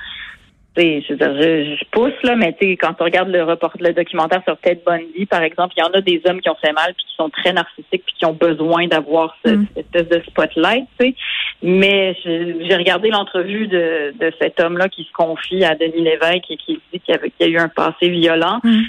je, 0.76 1.02
je, 1.08 1.76
je, 1.76 1.84
pousse 1.90 2.12
là, 2.22 2.36
mais 2.36 2.56
tu 2.58 2.72
quand 2.72 2.94
on 3.00 3.04
regarde 3.04 3.28
le 3.28 3.42
report, 3.42 3.72
le 3.80 3.92
documentaire 3.92 4.42
sur 4.44 4.56
Ted 4.58 4.80
Bundy, 4.86 5.26
par 5.26 5.42
exemple, 5.42 5.74
il 5.76 5.80
y 5.80 5.82
en 5.82 5.92
a 5.92 6.00
des 6.00 6.22
hommes 6.24 6.40
qui 6.40 6.48
ont 6.48 6.56
fait 6.56 6.72
mal 6.72 6.94
puis 6.96 7.04
qui 7.04 7.16
sont 7.16 7.28
très 7.28 7.52
narcissiques 7.52 8.04
puis 8.06 8.14
qui 8.18 8.24
ont 8.24 8.32
besoin 8.32 8.86
d'avoir 8.86 9.36
ce, 9.44 9.50
mm. 9.50 9.66
cette 9.74 9.96
espèce 9.96 10.08
de 10.08 10.24
spotlight, 10.26 10.86
tu 10.98 11.06
sais. 11.06 11.14
Mais 11.62 12.16
j'ai 12.24 12.76
regardé 12.76 13.10
l'entrevue 13.10 13.66
de, 13.66 14.14
de 14.18 14.32
cet 14.40 14.60
homme-là 14.60 14.88
qui 14.88 15.04
se 15.04 15.12
confie 15.12 15.64
à 15.64 15.74
Denis 15.74 16.02
Lévesque 16.02 16.50
et 16.50 16.56
qui 16.56 16.80
dit 16.92 17.00
qu'il 17.00 17.18
y, 17.40 17.44
a 17.44 17.46
eu 17.48 17.58
un 17.58 17.68
passé 17.68 18.08
violent. 18.08 18.60
Mm 18.64 18.84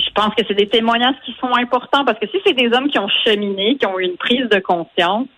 je 0.00 0.10
pense 0.14 0.34
que 0.34 0.42
c'est 0.46 0.54
des 0.54 0.68
témoignages 0.68 1.16
qui 1.24 1.34
sont 1.40 1.54
importants 1.54 2.04
parce 2.04 2.18
que 2.18 2.26
si 2.28 2.38
c'est 2.46 2.54
des 2.54 2.74
hommes 2.74 2.88
qui 2.88 2.98
ont 2.98 3.08
cheminé, 3.24 3.76
qui 3.76 3.86
ont 3.86 3.98
eu 3.98 4.04
une 4.04 4.16
prise 4.16 4.48
de 4.48 4.58
conscience 4.60 5.28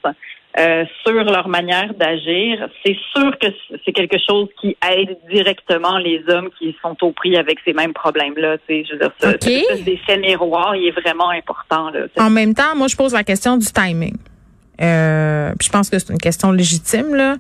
euh, 0.59 0.85
sur 1.05 1.25
leur 1.25 1.49
manière 1.49 1.93
d'agir, 1.95 2.69
c'est 2.85 2.97
sûr 3.15 3.39
que 3.39 3.49
c'est 3.85 3.93
quelque 3.93 4.17
chose 4.27 4.49
qui 4.61 4.77
aide 4.91 5.19
directement 5.31 5.99
les 5.99 6.23
hommes 6.29 6.49
qui 6.59 6.75
sont 6.81 6.97
au 7.03 7.13
prix 7.13 7.37
avec 7.37 7.59
ces 7.65 7.75
mêmes 7.75 7.93
problèmes-là. 7.93 8.57
Je 8.69 8.93
veux 8.93 8.99
dire, 8.99 9.13
ça, 9.19 9.35
des 9.35 10.01
faits 10.07 10.21
miroirs, 10.21 10.75
il 10.77 10.89
est 10.89 11.01
vraiment 11.01 11.31
important. 11.31 11.91
Là, 11.91 12.07
en 12.19 12.31
même 12.31 12.55
temps, 12.55 12.75
moi, 12.75 12.89
je 12.89 12.97
pose 12.97 13.13
la 13.13 13.25
question 13.25 13.57
du 13.57 13.67
timing. 13.67 14.17
Euh, 14.81 15.53
je 15.61 15.69
pense 15.69 15.91
que 15.91 15.99
c'est 15.99 16.13
une 16.13 16.19
question 16.19 16.53
légitime. 16.53 17.15
Là 17.15 17.37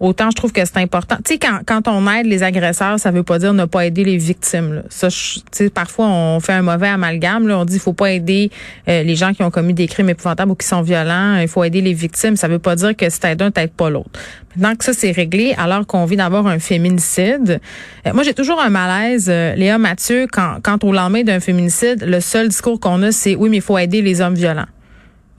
autant 0.00 0.30
je 0.30 0.36
trouve 0.36 0.52
que 0.52 0.64
c'est 0.64 0.78
important. 0.78 1.16
Tu 1.24 1.34
sais, 1.34 1.38
quand, 1.38 1.60
quand 1.66 1.88
on 1.88 2.10
aide 2.10 2.26
les 2.26 2.42
agresseurs, 2.42 2.98
ça 2.98 3.10
veut 3.10 3.22
pas 3.22 3.38
dire 3.38 3.54
ne 3.54 3.64
pas 3.64 3.86
aider 3.86 4.04
les 4.04 4.16
victimes. 4.16 4.74
Là. 4.74 4.82
Ça, 4.88 5.08
tu 5.56 5.70
parfois 5.70 6.06
on 6.06 6.40
fait 6.40 6.52
un 6.52 6.62
mauvais 6.62 6.88
amalgame. 6.88 7.50
On 7.50 7.64
dit 7.64 7.78
faut 7.78 7.92
pas 7.92 8.12
aider 8.12 8.50
euh, 8.88 9.02
les 9.02 9.16
gens 9.16 9.32
qui 9.32 9.42
ont 9.42 9.50
commis 9.50 9.74
des 9.74 9.88
crimes 9.88 10.10
épouvantables 10.10 10.50
ou 10.52 10.54
qui 10.54 10.66
sont 10.66 10.82
violents. 10.82 11.36
Il 11.38 11.48
faut 11.48 11.64
aider 11.64 11.80
les 11.80 11.94
victimes. 11.94 12.36
Ça 12.36 12.48
veut 12.48 12.58
pas 12.58 12.76
dire 12.76 12.96
que 12.96 13.08
si 13.08 13.20
t'aides 13.20 13.42
un, 13.42 13.50
t'aides 13.50 13.72
pas 13.72 13.90
l'autre. 13.90 14.10
Maintenant 14.56 14.74
que 14.74 14.84
ça 14.84 14.92
c'est 14.94 15.10
réglé, 15.10 15.54
alors 15.58 15.86
qu'on 15.86 16.06
vient 16.06 16.18
d'avoir 16.18 16.46
un 16.46 16.58
féminicide, 16.58 17.60
euh, 18.06 18.12
moi 18.14 18.22
j'ai 18.22 18.32
toujours 18.32 18.58
un 18.58 18.70
malaise, 18.70 19.26
euh, 19.28 19.54
Léa 19.54 19.76
Mathieu, 19.76 20.26
quand, 20.32 20.56
quand 20.62 20.82
au 20.82 20.92
lendemain 20.92 21.24
d'un 21.24 21.40
féminicide, 21.40 22.02
le 22.06 22.20
seul 22.20 22.48
discours 22.48 22.80
qu'on 22.80 23.02
a, 23.02 23.12
c'est 23.12 23.36
oui, 23.36 23.50
mais 23.50 23.58
il 23.58 23.62
faut 23.62 23.76
aider 23.76 24.00
les 24.00 24.22
hommes 24.22 24.34
violents. 24.34 24.64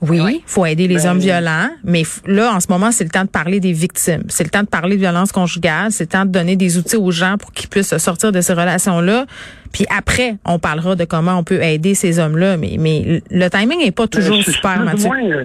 Oui, 0.00 0.20
il 0.20 0.42
faut 0.46 0.64
aider 0.64 0.86
les 0.86 0.96
ben 0.96 1.08
hommes 1.08 1.18
violents, 1.18 1.70
mais 1.82 2.02
là, 2.24 2.54
en 2.54 2.60
ce 2.60 2.68
moment, 2.70 2.92
c'est 2.92 3.02
le 3.02 3.10
temps 3.10 3.24
de 3.24 3.28
parler 3.28 3.58
des 3.58 3.72
victimes. 3.72 4.22
C'est 4.28 4.44
le 4.44 4.50
temps 4.50 4.62
de 4.62 4.68
parler 4.68 4.94
de 4.94 5.00
violence 5.00 5.32
conjugale. 5.32 5.90
C'est 5.90 6.04
le 6.04 6.08
temps 6.08 6.24
de 6.24 6.30
donner 6.30 6.54
des 6.54 6.78
outils 6.78 6.96
aux 6.96 7.10
gens 7.10 7.36
pour 7.36 7.52
qu'ils 7.52 7.68
puissent 7.68 7.96
sortir 7.98 8.30
de 8.30 8.40
ces 8.40 8.52
relations-là. 8.52 9.26
Puis 9.72 9.86
après, 9.96 10.36
on 10.44 10.60
parlera 10.60 10.94
de 10.94 11.04
comment 11.04 11.36
on 11.36 11.42
peut 11.42 11.60
aider 11.62 11.94
ces 11.94 12.20
hommes-là. 12.20 12.56
Mais, 12.56 12.76
mais 12.78 13.22
le 13.28 13.50
timing 13.50 13.80
n'est 13.80 13.90
pas 13.90 14.06
ben, 14.06 14.20
toujours 14.20 14.42
super, 14.42 14.80
Mathieu. 14.84 15.10
Euh, 15.10 15.44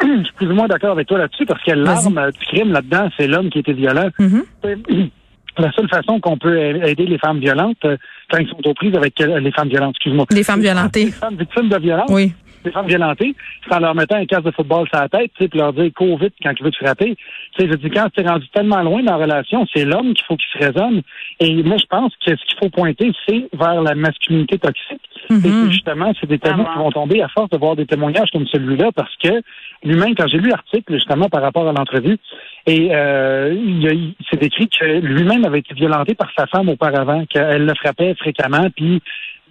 je 0.00 0.24
suis 0.24 0.32
plus 0.34 0.46
ou 0.46 0.54
moins 0.54 0.66
d'accord 0.66 0.92
avec 0.92 1.06
toi 1.06 1.18
là-dessus 1.18 1.44
parce 1.44 1.62
que 1.62 1.72
l'arme 1.72 2.30
du 2.30 2.46
crime 2.46 2.72
là-dedans, 2.72 3.10
c'est 3.18 3.26
l'homme 3.26 3.50
qui 3.50 3.58
était 3.58 3.74
violent. 3.74 4.08
Mm-hmm. 4.18 5.10
La 5.56 5.70
seule 5.70 5.88
façon 5.88 6.18
qu'on 6.18 6.36
peut 6.36 6.58
aider 6.58 7.06
les 7.06 7.18
femmes 7.18 7.38
violentes, 7.38 7.76
euh, 7.84 7.96
quand 8.28 8.38
ils 8.38 8.48
sont 8.48 8.66
aux 8.66 8.74
prises 8.74 8.96
avec 8.96 9.20
euh, 9.20 9.38
les 9.38 9.52
femmes 9.52 9.68
violentes, 9.68 9.94
excuse-moi. 9.94 10.26
Les 10.32 10.42
femmes 10.42 10.60
violentées. 10.60 11.04
Les 11.04 11.10
femmes 11.12 11.36
victimes 11.36 11.68
de 11.68 11.78
violence. 11.78 12.10
Oui 12.10 12.32
les 12.64 12.72
femmes 12.72 12.86
violentées, 12.86 13.34
c'est 13.66 13.74
en 13.74 13.80
leur 13.80 13.94
mettant 13.94 14.16
un 14.16 14.26
casque 14.26 14.44
de 14.44 14.50
football 14.50 14.88
sur 14.88 15.00
la 15.00 15.08
tête, 15.08 15.30
tu 15.36 15.44
sais, 15.44 15.48
puis 15.48 15.58
leur 15.58 15.72
dire 15.72 15.90
cours 15.94 16.18
vite 16.18 16.34
quand 16.42 16.52
il 16.58 16.64
veut 16.64 16.70
te 16.70 16.76
frapper. 16.76 17.16
Tu 17.16 17.64
sais, 17.64 17.70
je 17.70 17.76
dis 17.76 17.90
quand 17.90 18.08
tu 18.10 18.20
es 18.20 18.28
rendu 18.28 18.48
tellement 18.48 18.82
loin 18.82 19.02
dans 19.02 19.16
la 19.16 19.24
relation, 19.24 19.66
c'est 19.74 19.84
l'homme 19.84 20.14
qu'il 20.14 20.24
faut 20.26 20.36
qu'il 20.36 20.60
se 20.60 20.66
raisonne. 20.66 21.02
Et 21.40 21.62
moi, 21.62 21.76
je 21.78 21.86
pense 21.86 22.12
que 22.24 22.36
ce 22.36 22.44
qu'il 22.44 22.58
faut 22.62 22.70
pointer, 22.70 23.12
c'est 23.28 23.48
vers 23.52 23.82
la 23.82 23.94
masculinité 23.94 24.58
toxique. 24.58 25.00
Et 25.30 25.40
que, 25.40 25.70
justement, 25.70 26.12
c'est 26.20 26.26
des 26.26 26.38
tabous 26.38 26.64
qui 26.64 26.78
vont 26.78 26.90
tomber 26.90 27.22
à 27.22 27.28
force 27.28 27.50
de 27.50 27.56
voir 27.56 27.76
des 27.76 27.86
témoignages 27.86 28.30
comme 28.30 28.46
celui-là, 28.46 28.90
parce 28.94 29.14
que 29.16 29.42
lui-même, 29.82 30.14
quand 30.14 30.26
j'ai 30.26 30.38
lu 30.38 30.50
l'article, 30.50 30.94
justement, 30.94 31.28
par 31.28 31.42
rapport 31.42 31.68
à 31.68 31.72
l'entrevue, 31.72 32.18
et 32.66 32.88
euh, 32.94 33.54
il, 33.54 34.14
s'est 34.30 34.36
décrit 34.38 34.68
que 34.68 34.84
lui-même 34.84 35.44
avait 35.44 35.60
été 35.60 35.74
violenté 35.74 36.14
par 36.14 36.30
sa 36.36 36.46
femme 36.46 36.68
auparavant, 36.68 37.24
qu'elle 37.26 37.64
le 37.64 37.74
frappait 37.74 38.14
fréquemment, 38.14 38.68
puis 38.74 39.02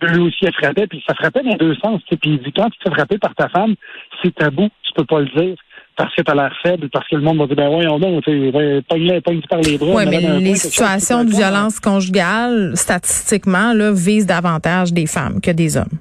lui 0.06 0.22
aussi 0.22 0.46
elle 0.46 0.54
frappait, 0.54 0.88
puis 0.88 1.04
ça 1.08 1.14
frappait 1.16 1.44
dans 1.44 1.56
deux 1.56 1.76
sens. 1.76 2.02
Puis 2.10 2.20
il 2.26 2.40
dit 2.40 2.52
quand 2.56 2.70
tu 2.70 2.80
te 2.80 2.90
fais 2.90 2.96
frapper 2.96 3.18
par 3.18 3.34
ta 3.36 3.50
femme, 3.50 3.76
c'est 4.22 4.34
tabou, 4.36 4.70
tu 4.84 4.94
peux 4.96 5.06
pas 5.06 5.20
le 5.22 5.28
dire. 5.28 5.56
Parce 5.96 6.14
que 6.16 6.24
t'as 6.24 6.34
l'air 6.34 6.52
faible, 6.64 6.90
parce 6.90 7.08
que 7.08 7.16
le 7.16 7.22
monde 7.22 7.38
va 7.38 7.46
dire 7.46 7.56
ben 7.56 7.70
voyons 7.70 8.00
donc, 8.00 8.24
tu 8.24 8.32
sais, 8.32 8.50
ouais, 8.58 8.82
pogne-le, 8.90 9.22
pogne 9.22 9.42
par 9.48 9.60
les 9.62 9.78
bras. 9.78 9.94
Oui, 9.98 10.04
mais 10.10 10.20
les 10.22 10.46
point, 10.46 10.56
situations 10.56 11.20
tu 11.24 11.32
de 11.32 11.36
violence 11.36 11.80
conjugale, 11.80 12.72
statistiquement, 12.76 13.74
là, 13.74 13.92
visent 13.92 14.26
davantage 14.26 14.92
des 14.92 15.06
femmes 15.06 15.40
que 15.40 15.52
des 15.52 15.78
hommes. 15.78 16.00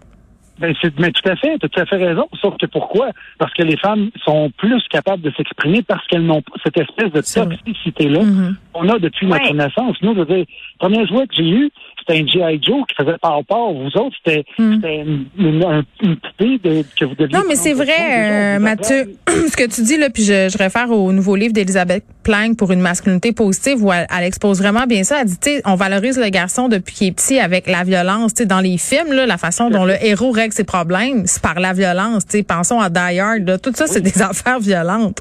Ben, 0.59 0.75
c'est, 0.81 0.97
mais 0.99 1.11
tout 1.11 1.29
à 1.29 1.35
fait, 1.37 1.59
tu 1.59 1.67
as 1.67 1.69
tout 1.69 1.81
à 1.81 1.87
fait 1.87 1.97
raison. 1.97 2.27
Sauf 2.41 2.55
que 2.57 2.67
pourquoi? 2.67 3.09
Parce 3.39 3.53
que 3.53 3.63
les 3.65 3.77
femmes 3.77 4.11
sont 4.25 4.51
plus 4.57 4.81
capables 4.91 5.21
de 5.23 5.33
s'exprimer 5.37 5.83
parce 5.83 6.07
qu'elles 6.07 6.25
n'ont 6.25 6.41
pas 6.41 6.53
cette 6.65 6.79
espèce 6.79 7.11
de 7.11 7.21
toxicité-là 7.21 8.23
Mhm. 8.23 8.57
qu'on 8.73 8.89
a 8.89 8.99
depuis 8.99 9.27
notre 9.27 9.45
Ouais. 9.45 9.53
naissance. 9.55 9.97
Nous, 10.03 10.15
je 10.15 10.21
veux 10.21 10.27
dire, 10.27 10.37
le 10.47 10.79
premier 10.79 11.07
jouet 11.07 11.27
que 11.27 11.35
j'ai 11.37 11.49
eu, 11.49 11.71
c'était 12.07 12.21
un 12.23 12.27
G.I. 12.27 12.61
Joe 12.63 12.85
qui 12.89 12.95
faisait 12.97 13.17
par 13.21 13.45
part. 13.45 13.73
Vous 13.73 13.87
autres, 13.99 14.17
c'était, 14.25 14.45
c'était 14.57 14.97
une, 15.03 15.27
une, 15.39 15.65
un- 15.65 15.85
une 16.03 16.17
poupée 16.17 16.59
de, 16.63 16.85
que 16.99 17.05
vous 17.05 17.15
deviez 17.15 17.37
Non, 17.37 17.45
mais 17.49 17.57
c'est 17.57 17.73
vrai, 17.73 18.57
euh, 18.57 18.59
Mathieu, 18.59 19.15
ce 19.29 19.57
que 19.57 19.67
tu 19.73 19.83
dis 19.83 19.97
là, 19.99 20.11
puis 20.11 20.23
je, 20.25 20.49
je 20.49 20.59
réfère 20.59 20.91
au 20.91 21.13
nouveau 21.13 21.37
livre 21.37 21.53
d'Elisabeth 21.53 22.05
Plank 22.23 22.57
pour 22.57 22.73
une 22.73 22.81
masculinité 22.81 23.33
positive 23.33 23.83
où 23.85 23.93
elle, 23.93 24.07
elle 24.17 24.25
expose 24.25 24.59
vraiment 24.61 24.87
bien 24.87 25.05
ça. 25.05 25.21
Elle 25.21 25.27
dit, 25.29 25.39
tu 25.39 25.51
sais, 25.51 25.63
on 25.65 25.75
valorise 25.75 26.19
le 26.19 26.29
garçon 26.29 26.69
depuis 26.69 26.95
qu'il 26.95 27.07
est 27.09 27.13
petit 27.13 27.39
avec 27.41 27.67
la 27.67 27.85
violence. 27.85 28.35
Tu 28.35 28.43
sais, 28.43 28.47
dans 28.47 28.61
les 28.61 28.79
films, 28.79 29.13
là, 29.13 29.27
la 29.27 29.39
façon 29.39 29.71
dont 29.71 29.85
le 29.85 29.95
héros 30.05 30.31
règle 30.31 30.53
ses 30.53 30.65
problèmes, 30.65 31.23
c'est 31.27 31.43
par 31.43 31.59
la 31.61 31.73
violence. 31.73 32.27
Tu 32.27 32.39
sais, 32.39 32.43
pensons 32.43 32.81
à 32.81 32.91
Die 32.91 33.19
Hard. 33.19 33.47
là. 33.49 33.59
Tout 33.59 33.73
ça, 33.75 33.87
c'est 33.87 34.01
des 34.01 34.23
affaires 34.23 34.61
violentes. 34.61 35.19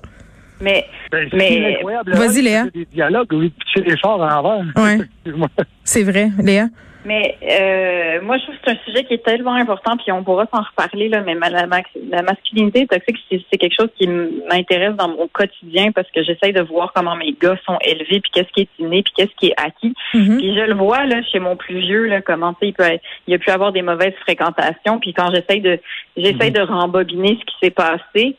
Mais 0.62 0.86
Ben, 1.12 1.30
Mais- 1.34 1.76
incroyable, 1.76 2.14
Vas-y, 2.14 2.30
c'est 2.30 2.42
Léa. 2.42 2.64
Des 2.74 2.86
dialogues 2.86 3.34
où 3.34 3.42
il 3.44 3.52
pitchait 3.52 3.82
des 3.82 3.98
chars 3.98 4.20
en 4.20 4.26
l'envers. 4.42 4.66
Ouais. 4.78 4.98
Excuse-moi. 5.26 5.48
C'est 5.84 6.04
vrai, 6.04 6.30
Léa. 6.42 6.66
Mais 7.04 7.36
euh, 7.42 8.22
moi, 8.22 8.38
je 8.38 8.44
trouve 8.44 8.56
que 8.58 8.62
c'est 8.64 8.72
un 8.74 8.78
sujet 8.86 9.04
qui 9.06 9.16
est 9.16 9.26
tellement 9.26 9.56
important, 9.56 9.98
puis 9.98 10.12
on 10.12 10.24
pourra 10.24 10.46
s'en 10.54 10.62
reparler, 10.62 11.10
là, 11.10 11.22
mais 11.26 11.34
ma- 11.34 11.50
la, 11.50 11.66
la 11.66 12.22
masculinité 12.22 12.86
toxique, 12.86 13.18
c'est 13.28 13.42
c'est 13.52 13.58
quelque 13.58 13.74
chose 13.76 13.90
qui 13.98 14.08
m'intéresse 14.08 14.94
dans 14.98 15.08
mon 15.08 15.28
quotidien 15.28 15.92
parce 15.94 16.08
que 16.12 16.22
j'essaye 16.22 16.54
de 16.54 16.62
voir 16.62 16.94
comment 16.94 17.16
mes 17.16 17.36
gars 17.42 17.56
sont 17.66 17.80
élevés, 17.84 18.20
puis 18.20 18.30
qu'est-ce 18.32 18.52
qui 18.54 18.62
est 18.62 18.70
inné, 18.78 19.02
puis 19.02 19.14
qu'est-ce 19.18 19.36
qui 19.40 19.48
est 19.48 19.56
acquis. 19.60 19.96
Mhm. 20.14 20.38
Puis 20.38 20.56
je 20.56 20.62
le 20.62 20.76
vois 20.76 21.06
là 21.06 21.24
chez 21.24 21.40
mon 21.40 21.56
plus 21.56 21.80
vieux, 21.80 22.06
là, 22.06 22.22
comment 22.22 22.54
tu 22.54 22.60
sais, 22.62 22.68
il 22.68 22.74
peut 22.74 22.84
être- 22.84 23.04
il 23.28 23.34
a 23.34 23.40
pu 23.40 23.50
avoir 23.50 23.72
des 23.72 23.82
mauvaises 23.82 24.14
fréquentations, 24.22 25.00
puis 25.00 25.12
quand 25.16 25.34
j'essaye 25.34 25.62
de 25.62 25.80
j'essaye 26.16 26.52
de 26.52 26.62
rembobiner 26.62 27.30
ce 27.40 27.46
qui 27.46 27.56
s'est 27.64 27.72
passé, 27.72 28.36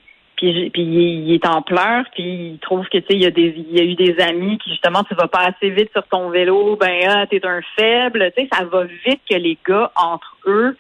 puis, 0.51 0.71
puis 0.71 0.83
il, 0.83 0.99
est- 0.99 1.15
il 1.25 1.35
est 1.35 1.47
en 1.47 1.63
pleurs, 1.63 2.05
puis 2.15 2.23
il 2.55 2.59
trouve 2.61 2.87
que 2.89 2.99
tu 2.99 3.05
sais 3.09 3.15
il 3.15 3.23
y 3.23 3.27
a 3.27 3.31
des 3.31 3.55
il 3.57 3.77
y 3.77 3.81
a 3.81 3.85
eu 3.85 3.95
des 3.95 4.21
amis 4.21 4.59
qui 4.59 4.71
justement 4.71 5.05
tu 5.05 5.15
vas 5.15 5.29
pas 5.29 5.47
assez 5.51 5.71
vite 5.71 5.91
sur 5.93 6.03
ton 6.09 6.31
vélo, 6.31 6.77
ben 6.77 7.01
ah 7.09 7.27
t'es 7.29 7.45
un 7.47 7.61
faible, 7.77 8.33
tu 8.37 8.43
sais 8.43 8.49
ça 8.53 8.65
va 8.65 8.85
vite 9.07 9.21
que 9.31 9.37
les 9.37 9.57
gars 9.67 9.93
entre 9.97 10.37
eux 10.47 10.77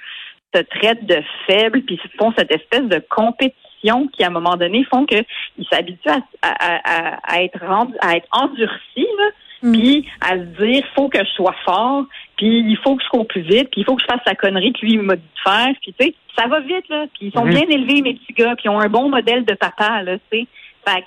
se 0.54 0.60
traitent 0.62 1.06
de 1.06 1.22
faibles 1.46 1.82
puis 1.82 1.98
font 2.18 2.32
cette 2.36 2.50
espèce 2.52 2.82
de 2.88 3.00
compétition 3.08 4.08
qui 4.12 4.22
à 4.24 4.26
un 4.26 4.30
moment 4.30 4.56
donné 4.56 4.84
font 4.84 5.06
que 5.06 5.16
ils 5.58 5.66
s'habituent 5.70 6.08
à, 6.08 6.18
à, 6.42 6.80
à, 6.84 7.34
à 7.36 7.42
être 7.42 7.64
rendu, 7.64 7.94
à 8.00 8.16
être 8.16 8.28
endurcis 8.32 9.06
là, 9.18 9.30
Mm. 9.64 9.72
puis 9.74 10.08
à 10.20 10.30
se 10.30 10.64
dire 10.64 10.84
faut 10.96 11.08
que 11.08 11.20
je 11.24 11.30
sois 11.36 11.54
fort, 11.64 12.02
puis 12.42 12.58
il 12.72 12.78
faut 12.82 12.96
que 12.96 13.02
je 13.04 13.08
cours 13.08 13.26
plus 13.26 13.42
vite, 13.42 13.68
puis 13.70 13.82
il 13.82 13.84
faut 13.84 13.94
que 13.94 14.02
je 14.02 14.06
fasse 14.12 14.20
la 14.26 14.34
connerie 14.34 14.72
que 14.72 14.84
lui 14.84 14.98
m'a 14.98 15.16
dit 15.16 15.22
de 15.22 15.50
faire, 15.50 15.68
puis 15.80 15.94
tu 15.98 16.06
sais, 16.06 16.14
ça 16.36 16.46
va 16.48 16.60
vite 16.60 16.88
là, 16.88 17.04
puis 17.14 17.26
ils 17.28 17.32
sont 17.32 17.44
bien 17.46 17.62
élevés 17.68 18.02
mes 18.02 18.14
petits 18.14 18.32
gars, 18.32 18.54
puis 18.56 18.64
ils 18.64 18.68
ont 18.70 18.80
un 18.80 18.88
bon 18.88 19.08
modèle 19.08 19.44
de 19.44 19.54
papa 19.54 20.02
là, 20.02 20.16
tu 20.30 20.38
sais. 20.40 20.46
Fait 20.86 21.02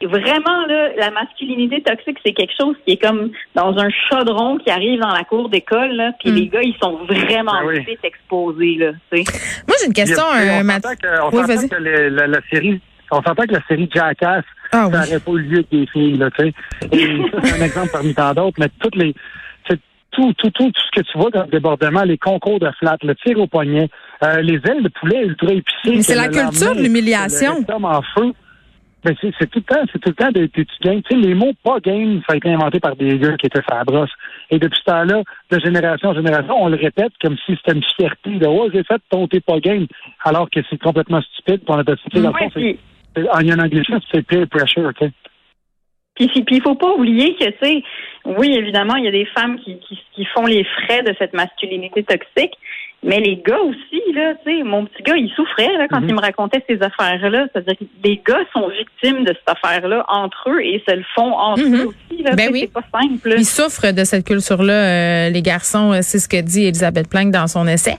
que 0.00 0.06
vraiment 0.06 0.66
là, 0.66 0.90
la 0.96 1.10
masculinité 1.10 1.82
toxique 1.82 2.18
c'est 2.24 2.32
quelque 2.32 2.52
chose 2.58 2.76
qui 2.86 2.92
est 2.94 2.96
comme 3.02 3.30
dans 3.54 3.76
un 3.78 3.88
chaudron 4.10 4.58
qui 4.58 4.70
arrive 4.70 5.00
dans 5.00 5.12
la 5.12 5.24
cour 5.24 5.48
d'école 5.48 5.92
là, 5.92 6.12
puis 6.20 6.30
Mm. 6.30 6.34
les 6.36 6.46
gars 6.48 6.62
ils 6.62 6.76
sont 6.82 6.96
vraiment 7.04 7.60
oui. 7.66 7.80
vite 7.80 8.04
exposés 8.04 8.76
là, 8.78 8.92
tu 9.10 9.22
sais. 9.24 9.62
Moi, 9.66 9.76
j'ai 9.80 9.86
une 9.88 9.92
question, 9.92 10.22
euh, 10.24 10.60
on 10.60 10.64
Mathieu. 10.64 10.90
s'entend 10.90 10.96
que, 10.96 11.22
on 11.22 11.30
Oui, 11.42 11.68
que 11.68 11.74
le- 11.76 12.08
la, 12.08 12.26
la 12.26 12.38
série, 12.50 12.80
on 13.10 13.22
s'entend 13.22 13.42
que 13.44 13.52
la 13.52 13.62
série 13.68 13.88
Jackass, 13.94 14.44
Ah 14.72 14.86
oui. 14.86 14.92
ça 14.92 15.04
n'aurait 15.06 15.20
pas 15.20 15.32
eu 15.32 15.38
lieu 15.42 15.54
avec 15.58 15.70
des 15.70 15.86
filles, 15.86 16.16
là, 16.18 16.30
tu 16.30 16.44
sais. 16.44 16.52
Et 16.92 17.22
ça, 17.30 17.38
c'est 17.42 17.60
un 17.60 17.64
exemple 17.64 17.88
parmi 17.92 18.14
tant 18.14 18.32
d'autres, 18.34 18.56
mais 18.58 18.68
toutes 18.80 18.96
les, 18.96 19.14
tout, 20.12 20.32
tout, 20.34 20.50
tout, 20.50 20.70
tout 20.70 20.82
ce 20.94 21.00
que 21.00 21.04
tu 21.06 21.18
vois 21.18 21.30
dans 21.30 21.42
le 21.42 21.48
débordement, 21.50 22.02
les 22.04 22.18
concours 22.18 22.60
de 22.60 22.70
flat, 22.78 22.96
le 23.02 23.14
tir 23.16 23.38
au 23.38 23.46
poignet, 23.46 23.88
euh, 24.24 24.40
les 24.42 24.54
ailes 24.70 24.82
de 24.82 24.88
poulet 24.88 25.24
ultra 25.24 25.52
épicées. 25.52 25.96
Mais 25.96 26.02
c'est 26.02 26.14
la 26.14 26.28
culture 26.28 26.74
de 26.74 26.80
l'humiliation. 26.82 27.54
en 27.68 28.02
feu. 28.14 28.32
Ben, 29.04 29.16
c'est, 29.20 29.32
c'est 29.36 29.50
tout 29.50 29.58
le 29.58 29.74
temps, 29.74 29.82
c'est 29.92 29.98
tout 29.98 30.10
le 30.10 30.14
temps 30.14 30.30
de, 30.30 30.46
tu 30.46 30.64
gagnes. 30.80 31.02
Tu 31.02 31.16
sais, 31.16 31.20
les 31.20 31.34
mots 31.34 31.50
pas 31.64 31.80
game, 31.80 32.20
ça 32.24 32.34
a 32.34 32.36
été 32.36 32.52
inventé 32.52 32.78
par 32.78 32.94
des 32.94 33.18
gars 33.18 33.36
qui 33.36 33.46
étaient 33.46 33.60
sur 33.62 33.74
la 33.74 33.82
brosse. 33.82 34.10
Et 34.50 34.60
depuis 34.60 34.78
ce 34.78 34.84
temps-là, 34.92 35.22
de 35.50 35.58
génération 35.58 36.10
en 36.10 36.14
génération, 36.14 36.54
on 36.56 36.68
le 36.68 36.76
répète 36.76 37.10
comme 37.20 37.36
si 37.44 37.56
c'était 37.56 37.76
une 37.76 37.82
fierté 37.96 38.30
de, 38.38 38.46
oh, 38.46 38.68
j'ai 38.72 38.84
fait 38.84 39.02
ton 39.10 39.26
t'es 39.26 39.40
pas 39.40 39.58
game. 39.58 39.86
Alors 40.24 40.48
que 40.48 40.60
c'est 40.70 40.80
complètement 40.80 41.20
stupide. 41.20 41.62
Puis 41.64 41.66
on 41.74 41.78
sais, 42.14 42.22
dans 42.22 42.28
le 42.28 42.34
Ouais, 42.34 42.40
fond, 42.44 42.50
c'est- 43.16 43.28
en 43.28 43.58
anglicisme, 43.58 43.98
c'est 44.12 44.22
peer 44.22 44.46
pressure, 44.48 44.92
tu 44.96 45.06
sais. 45.06 45.12
Puis, 46.14 46.30
il 46.34 46.62
faut 46.62 46.74
pas 46.74 46.92
oublier 46.92 47.34
que, 47.36 47.44
tu 47.44 47.56
sais, 47.62 47.82
oui, 48.24 48.54
évidemment, 48.54 48.96
il 48.96 49.04
y 49.04 49.08
a 49.08 49.12
des 49.12 49.24
femmes 49.26 49.58
qui, 49.60 49.78
qui, 49.78 49.98
qui 50.14 50.24
font 50.26 50.46
les 50.46 50.64
frais 50.64 51.02
de 51.02 51.14
cette 51.18 51.32
masculinité 51.32 52.02
toxique, 52.02 52.52
mais 53.02 53.18
les 53.20 53.36
gars 53.44 53.58
aussi, 53.60 54.00
là, 54.14 54.34
tu 54.44 54.56
sais, 54.58 54.62
mon 54.62 54.84
petit 54.86 55.02
gars, 55.02 55.16
il 55.16 55.28
souffrait 55.34 55.72
là, 55.78 55.86
quand 55.90 56.00
Mhm. 56.00 56.08
il 56.10 56.14
me 56.14 56.20
racontait 56.20 56.62
ces 56.68 56.78
affaires-là. 56.82 57.46
C'est-à-dire 57.52 57.76
que 57.78 57.84
les 58.04 58.20
gars 58.26 58.40
sont 58.52 58.68
victimes 58.68 59.24
de 59.24 59.34
cette 59.34 59.56
affaire-là 59.56 60.04
entre 60.08 60.50
eux 60.50 60.60
et 60.64 60.82
se 60.88 60.94
le 60.94 61.04
font 61.14 61.32
entre 61.32 61.62
Mhm. 61.64 61.74
eux 61.80 61.86
aussi. 61.88 62.22
Là, 62.22 62.34
Ben 62.36 62.50
oui. 62.52 62.60
C'est 62.62 62.72
pas 62.72 62.84
simple. 63.00 63.28
là. 63.30 63.34
Ils 63.38 63.44
souffrent 63.46 63.92
de 63.92 64.04
cette 64.04 64.24
culture-là, 64.26 64.72
euh, 64.72 65.28
les 65.30 65.42
garçons. 65.42 65.92
euh, 65.92 65.98
C'est 66.02 66.18
ce 66.18 66.28
que 66.28 66.40
dit 66.40 66.64
Elisabeth 66.66 67.08
Plank 67.08 67.30
dans 67.32 67.46
son 67.48 67.66
essai. 67.66 67.96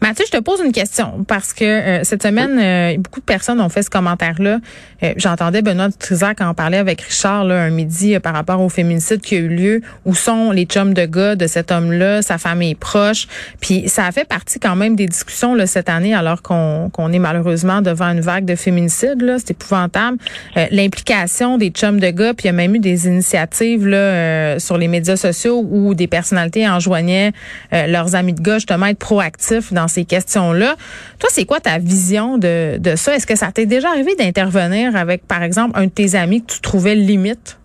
Mathieu, 0.00 0.24
je 0.32 0.38
te 0.38 0.42
pose 0.42 0.62
une 0.64 0.72
question 0.72 1.24
parce 1.26 1.52
que 1.52 1.64
euh, 1.64 2.04
cette 2.04 2.22
semaine, 2.22 2.58
euh, 2.58 2.96
beaucoup 2.98 3.20
de 3.20 3.24
personnes 3.24 3.60
ont 3.60 3.68
fait 3.68 3.82
ce 3.82 3.90
commentaire-là. 3.90 4.58
Euh, 5.02 5.12
J'entendais 5.16 5.60
Benoît 5.60 5.88
Trizac 5.90 6.40
en 6.40 6.54
parler 6.54 6.78
avec 6.78 7.00
Richard 7.00 7.44
là, 7.44 7.62
un 7.62 7.70
midi 7.70 8.14
euh, 8.14 8.20
par 8.20 8.32
rapport 8.34 8.60
au 8.60 8.68
féminicide 8.68 9.20
qui 9.20 9.34
a 9.34 9.38
eu 9.38 9.48
lieu. 9.48 9.80
Où 10.04 10.14
sont 10.14 10.52
les 10.52 10.64
chums 10.66 10.94
de 10.94 11.04
gars 11.04 11.34
de 11.34 11.46
cet 11.48 11.72
homme-là, 11.72 12.22
sa 12.22 12.38
famille 12.38 12.74
proche? 12.76 13.26
Puis 13.60 13.88
ça 13.88 14.06
a 14.06 14.12
fait 14.12 14.26
partie 14.26 14.37
quand 14.60 14.76
même 14.76 14.96
des 14.96 15.06
discussions 15.06 15.54
là, 15.54 15.66
cette 15.66 15.88
année 15.88 16.14
alors 16.14 16.42
qu'on 16.42 16.90
qu'on 16.92 17.12
est 17.12 17.18
malheureusement 17.18 17.82
devant 17.82 18.06
une 18.06 18.20
vague 18.20 18.44
de 18.44 18.54
féminicide. 18.54 19.22
là. 19.22 19.38
C'est 19.38 19.52
épouvantable. 19.52 20.18
Euh, 20.56 20.66
L'implication 20.70 21.58
des 21.58 21.70
chums 21.70 22.00
de 22.00 22.10
gars, 22.10 22.34
puis 22.34 22.44
il 22.44 22.46
y 22.46 22.50
a 22.50 22.52
même 22.52 22.74
eu 22.74 22.78
des 22.78 23.06
initiatives 23.06 23.86
là, 23.86 23.96
euh, 23.96 24.58
sur 24.58 24.78
les 24.78 24.88
médias 24.88 25.16
sociaux 25.16 25.66
où 25.70 25.94
des 25.94 26.06
personnalités 26.06 26.68
enjoignaient 26.68 27.32
euh, 27.72 27.86
leurs 27.86 28.14
amis 28.14 28.32
de 28.32 28.40
gars 28.40 28.54
justement 28.54 28.86
être 28.86 28.98
proactifs 28.98 29.72
dans 29.72 29.88
ces 29.88 30.04
questions-là. 30.04 30.76
Toi, 31.18 31.28
c'est 31.32 31.44
quoi 31.44 31.60
ta 31.60 31.78
vision 31.78 32.38
de, 32.38 32.78
de 32.78 32.96
ça? 32.96 33.14
Est-ce 33.14 33.26
que 33.26 33.36
ça 33.36 33.50
t'est 33.52 33.66
déjà 33.66 33.88
arrivé 33.90 34.14
d'intervenir 34.16 34.96
avec, 34.96 35.26
par 35.26 35.42
exemple, 35.42 35.78
un 35.78 35.84
de 35.84 35.90
tes 35.90 36.14
amis 36.14 36.42
que 36.42 36.52
tu 36.52 36.60
trouvais 36.60 36.94
limite? 36.94 37.58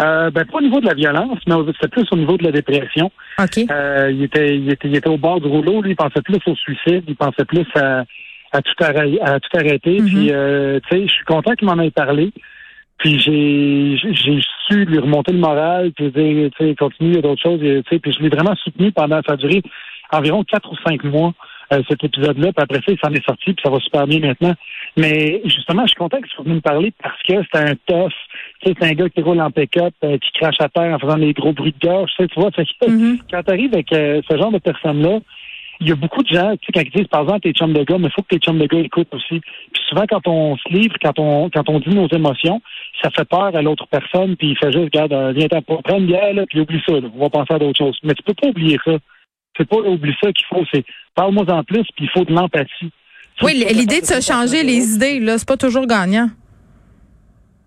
Euh, 0.00 0.30
ben, 0.30 0.44
pas 0.44 0.58
au 0.58 0.62
niveau 0.62 0.80
de 0.80 0.86
la 0.86 0.94
violence, 0.94 1.38
mais 1.46 1.54
c'était 1.74 1.88
plus 1.88 2.06
au 2.10 2.16
niveau 2.16 2.36
de 2.36 2.44
la 2.44 2.52
dépression. 2.52 3.10
OK. 3.38 3.58
Euh, 3.70 4.10
il, 4.12 4.22
était, 4.22 4.56
il, 4.56 4.70
était, 4.70 4.88
il 4.88 4.96
était 4.96 5.08
au 5.08 5.18
bord 5.18 5.40
du 5.40 5.48
rouleau. 5.48 5.82
Lui, 5.82 5.90
il 5.90 5.96
pensait 5.96 6.22
plus 6.22 6.40
au 6.46 6.54
suicide. 6.56 7.04
Il 7.06 7.16
pensait 7.16 7.44
plus 7.44 7.66
à, 7.74 8.04
à, 8.52 8.62
tout, 8.62 8.74
arrêter, 8.80 9.20
à 9.22 9.40
tout 9.40 9.56
arrêter. 9.56 10.00
Mhm. 10.00 10.06
Puis, 10.06 10.32
euh, 10.32 10.80
tu 10.88 10.96
sais, 10.96 11.06
je 11.06 11.12
suis 11.12 11.24
content 11.24 11.54
qu'il 11.54 11.68
m'en 11.68 11.80
ait 11.80 11.90
parlé. 11.90 12.32
Puis, 12.98 13.18
j'ai 13.18 13.96
j'ai 14.12 14.40
su 14.68 14.84
lui 14.84 14.98
remonter 14.98 15.32
le 15.32 15.38
moral, 15.38 15.90
puis 15.92 16.10
dire, 16.10 16.50
tu 16.56 16.68
sais, 16.68 16.74
continue, 16.76 17.10
il 17.10 17.16
y 17.16 17.18
a 17.18 17.22
d'autres 17.22 17.42
choses. 17.42 17.60
Puis, 17.60 18.12
je 18.12 18.22
l'ai 18.22 18.28
vraiment 18.28 18.54
soutenu 18.56 18.92
pendant, 18.92 19.20
ça 19.26 19.34
a 19.34 19.36
duré 19.36 19.62
environ 20.12 20.44
quatre 20.44 20.70
ou 20.70 20.76
cinq 20.86 21.02
mois, 21.04 21.32
euh, 21.72 21.82
cet 21.88 22.04
épisode-là. 22.04 22.52
Puis 22.52 22.62
après 22.62 22.78
ça, 22.78 22.92
il 22.92 22.98
s'en 22.98 23.12
est 23.12 23.24
sorti, 23.24 23.52
puis 23.52 23.62
ça 23.64 23.70
va 23.70 23.78
super 23.80 24.06
bien 24.06 24.20
maintenant. 24.20 24.54
Mais 24.96 25.40
justement, 25.44 25.82
je 25.82 25.88
suis 25.88 25.96
content 25.96 26.18
qu'il 26.18 26.28
soit 26.30 26.44
venu 26.44 26.56
me 26.56 26.60
parler 26.60 26.92
parce 27.02 27.20
que 27.22 27.34
c'est 27.52 27.58
un 27.60 27.74
tough. 27.86 28.12
Tu 28.62 28.68
sais, 28.68 28.74
c'est 28.78 28.86
un 28.86 28.92
gars 28.92 29.08
qui 29.08 29.22
roule 29.22 29.40
en 29.40 29.50
pick-up, 29.50 29.94
euh, 30.04 30.18
qui 30.18 30.30
crache 30.40 30.60
à 30.60 30.68
terre 30.68 30.94
en 30.94 30.98
faisant 30.98 31.18
des 31.18 31.32
gros 31.32 31.52
bruits 31.52 31.74
de 31.80 31.86
gorge. 31.86 32.10
Tu 32.16 32.22
sais, 32.22 32.28
tu 32.28 32.40
vois, 32.40 32.50
fait 32.50 32.64
que 32.64 32.88
Mhm. 32.88 33.18
quand 33.30 33.42
tu 33.42 33.50
arrives 33.50 33.72
avec 33.74 33.92
euh, 33.92 34.20
ce 34.28 34.36
genre 34.36 34.52
de 34.52 34.58
personnes-là, 34.58 35.20
il 35.80 35.88
y 35.88 35.92
a 35.92 35.96
beaucoup 35.96 36.22
de 36.22 36.28
gens, 36.28 36.52
tu 36.58 36.66
sais, 36.66 36.72
quand 36.72 36.82
ils 36.82 36.92
disent, 36.96 37.08
par 37.08 37.22
exemple, 37.22 37.40
t'es 37.40 37.52
chum 37.52 37.72
de 37.72 37.82
gars, 37.82 37.98
mais 37.98 38.06
il 38.06 38.12
faut 38.12 38.22
que 38.22 38.28
tes 38.28 38.38
chums 38.38 38.58
de 38.58 38.66
gars 38.66 38.78
écoutent 38.78 39.12
aussi. 39.14 39.40
Puis 39.40 39.82
souvent, 39.88 40.04
quand 40.08 40.28
on 40.28 40.56
se 40.56 40.68
livre, 40.72 40.94
quand 41.02 41.18
on 41.18 41.50
quand 41.50 41.68
on 41.68 41.80
dit 41.80 41.88
nos 41.90 42.06
émotions, 42.08 42.60
ça 43.02 43.10
fait 43.10 43.24
peur 43.28 43.56
à 43.56 43.62
l'autre 43.62 43.86
personne, 43.88 44.36
puis 44.36 44.50
il 44.50 44.56
fait 44.56 44.70
juste, 44.70 44.94
regarde, 44.94 45.34
viens 45.34 45.48
t'en 45.48 45.60
prendre 45.62 45.98
une 45.98 46.06
bière, 46.06 46.34
là, 46.34 46.44
puis 46.48 46.60
oublie 46.60 46.80
ça, 46.86 46.92
là. 47.00 47.08
on 47.12 47.18
va 47.20 47.30
penser 47.30 47.54
à 47.54 47.58
d'autres 47.58 47.78
choses. 47.78 47.98
Mais 48.04 48.14
tu 48.14 48.22
peux 48.22 48.34
pas 48.34 48.48
oublier 48.48 48.78
ça. 48.84 48.92
C'est 49.56 49.68
pas 49.68 49.76
oublier 49.76 50.14
ça 50.22 50.32
qu'il 50.32 50.46
faut, 50.48 50.64
c'est 50.72 50.84
parle-moi 51.14 51.44
en 51.50 51.62
plus, 51.64 51.84
puis 51.96 52.04
il 52.06 52.10
faut 52.10 52.24
de 52.24 52.32
l'empathie. 52.32 52.90
Oui, 53.42 53.52
l'idée 53.72 54.00
de 54.00 54.06
se 54.06 54.20
changer 54.20 54.62
les 54.62 54.94
idées, 54.94 55.20
là, 55.20 55.38
c'est 55.38 55.48
pas 55.48 55.56
toujours 55.56 55.86
gagnant. 55.86 56.28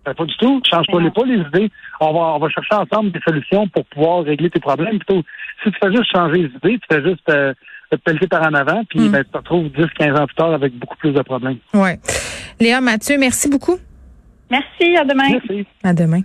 Ben, 0.04 0.14
pas 0.14 0.24
du 0.24 0.36
tout. 0.36 0.62
Change 0.70 0.86
pas 0.90 1.00
les 1.00 1.10
pas 1.10 1.24
les 1.24 1.38
idées. 1.40 1.70
On 2.00 2.12
va, 2.12 2.20
on 2.34 2.38
va 2.38 2.48
chercher 2.48 2.74
ensemble 2.76 3.10
des 3.10 3.18
solutions 3.26 3.66
pour 3.68 3.84
pouvoir 3.86 4.22
régler 4.24 4.48
tes 4.50 4.60
problèmes. 4.60 4.98
Plutôt, 4.98 5.22
si 5.64 5.70
tu 5.70 5.76
fais 5.82 5.90
juste 5.90 6.10
changer 6.14 6.42
les 6.42 6.44
idées, 6.48 6.78
tu 6.78 6.86
fais 6.96 7.02
juste 7.02 7.28
euh, 7.28 7.52
te 7.90 7.96
pelleter 7.96 8.28
par 8.28 8.42
en 8.46 8.54
avant, 8.54 8.84
puis 8.84 9.00
Mm. 9.00 9.10
ben, 9.10 9.24
tu 9.24 9.30
te 9.30 9.36
retrouves 9.38 9.68
10, 9.72 9.84
15 9.98 10.20
ans 10.20 10.26
plus 10.26 10.36
tard 10.36 10.52
avec 10.52 10.72
beaucoup 10.78 10.96
plus 10.96 11.12
de 11.12 11.22
problèmes. 11.22 11.58
Ouais. 11.74 11.98
Léa 12.60 12.80
Mathieu, 12.80 13.18
merci 13.18 13.48
beaucoup. 13.50 13.76
Merci, 14.48 14.96
à 14.96 15.04
demain. 15.04 15.28
Merci. 15.30 15.66
À 15.82 15.92
demain. 15.92 16.14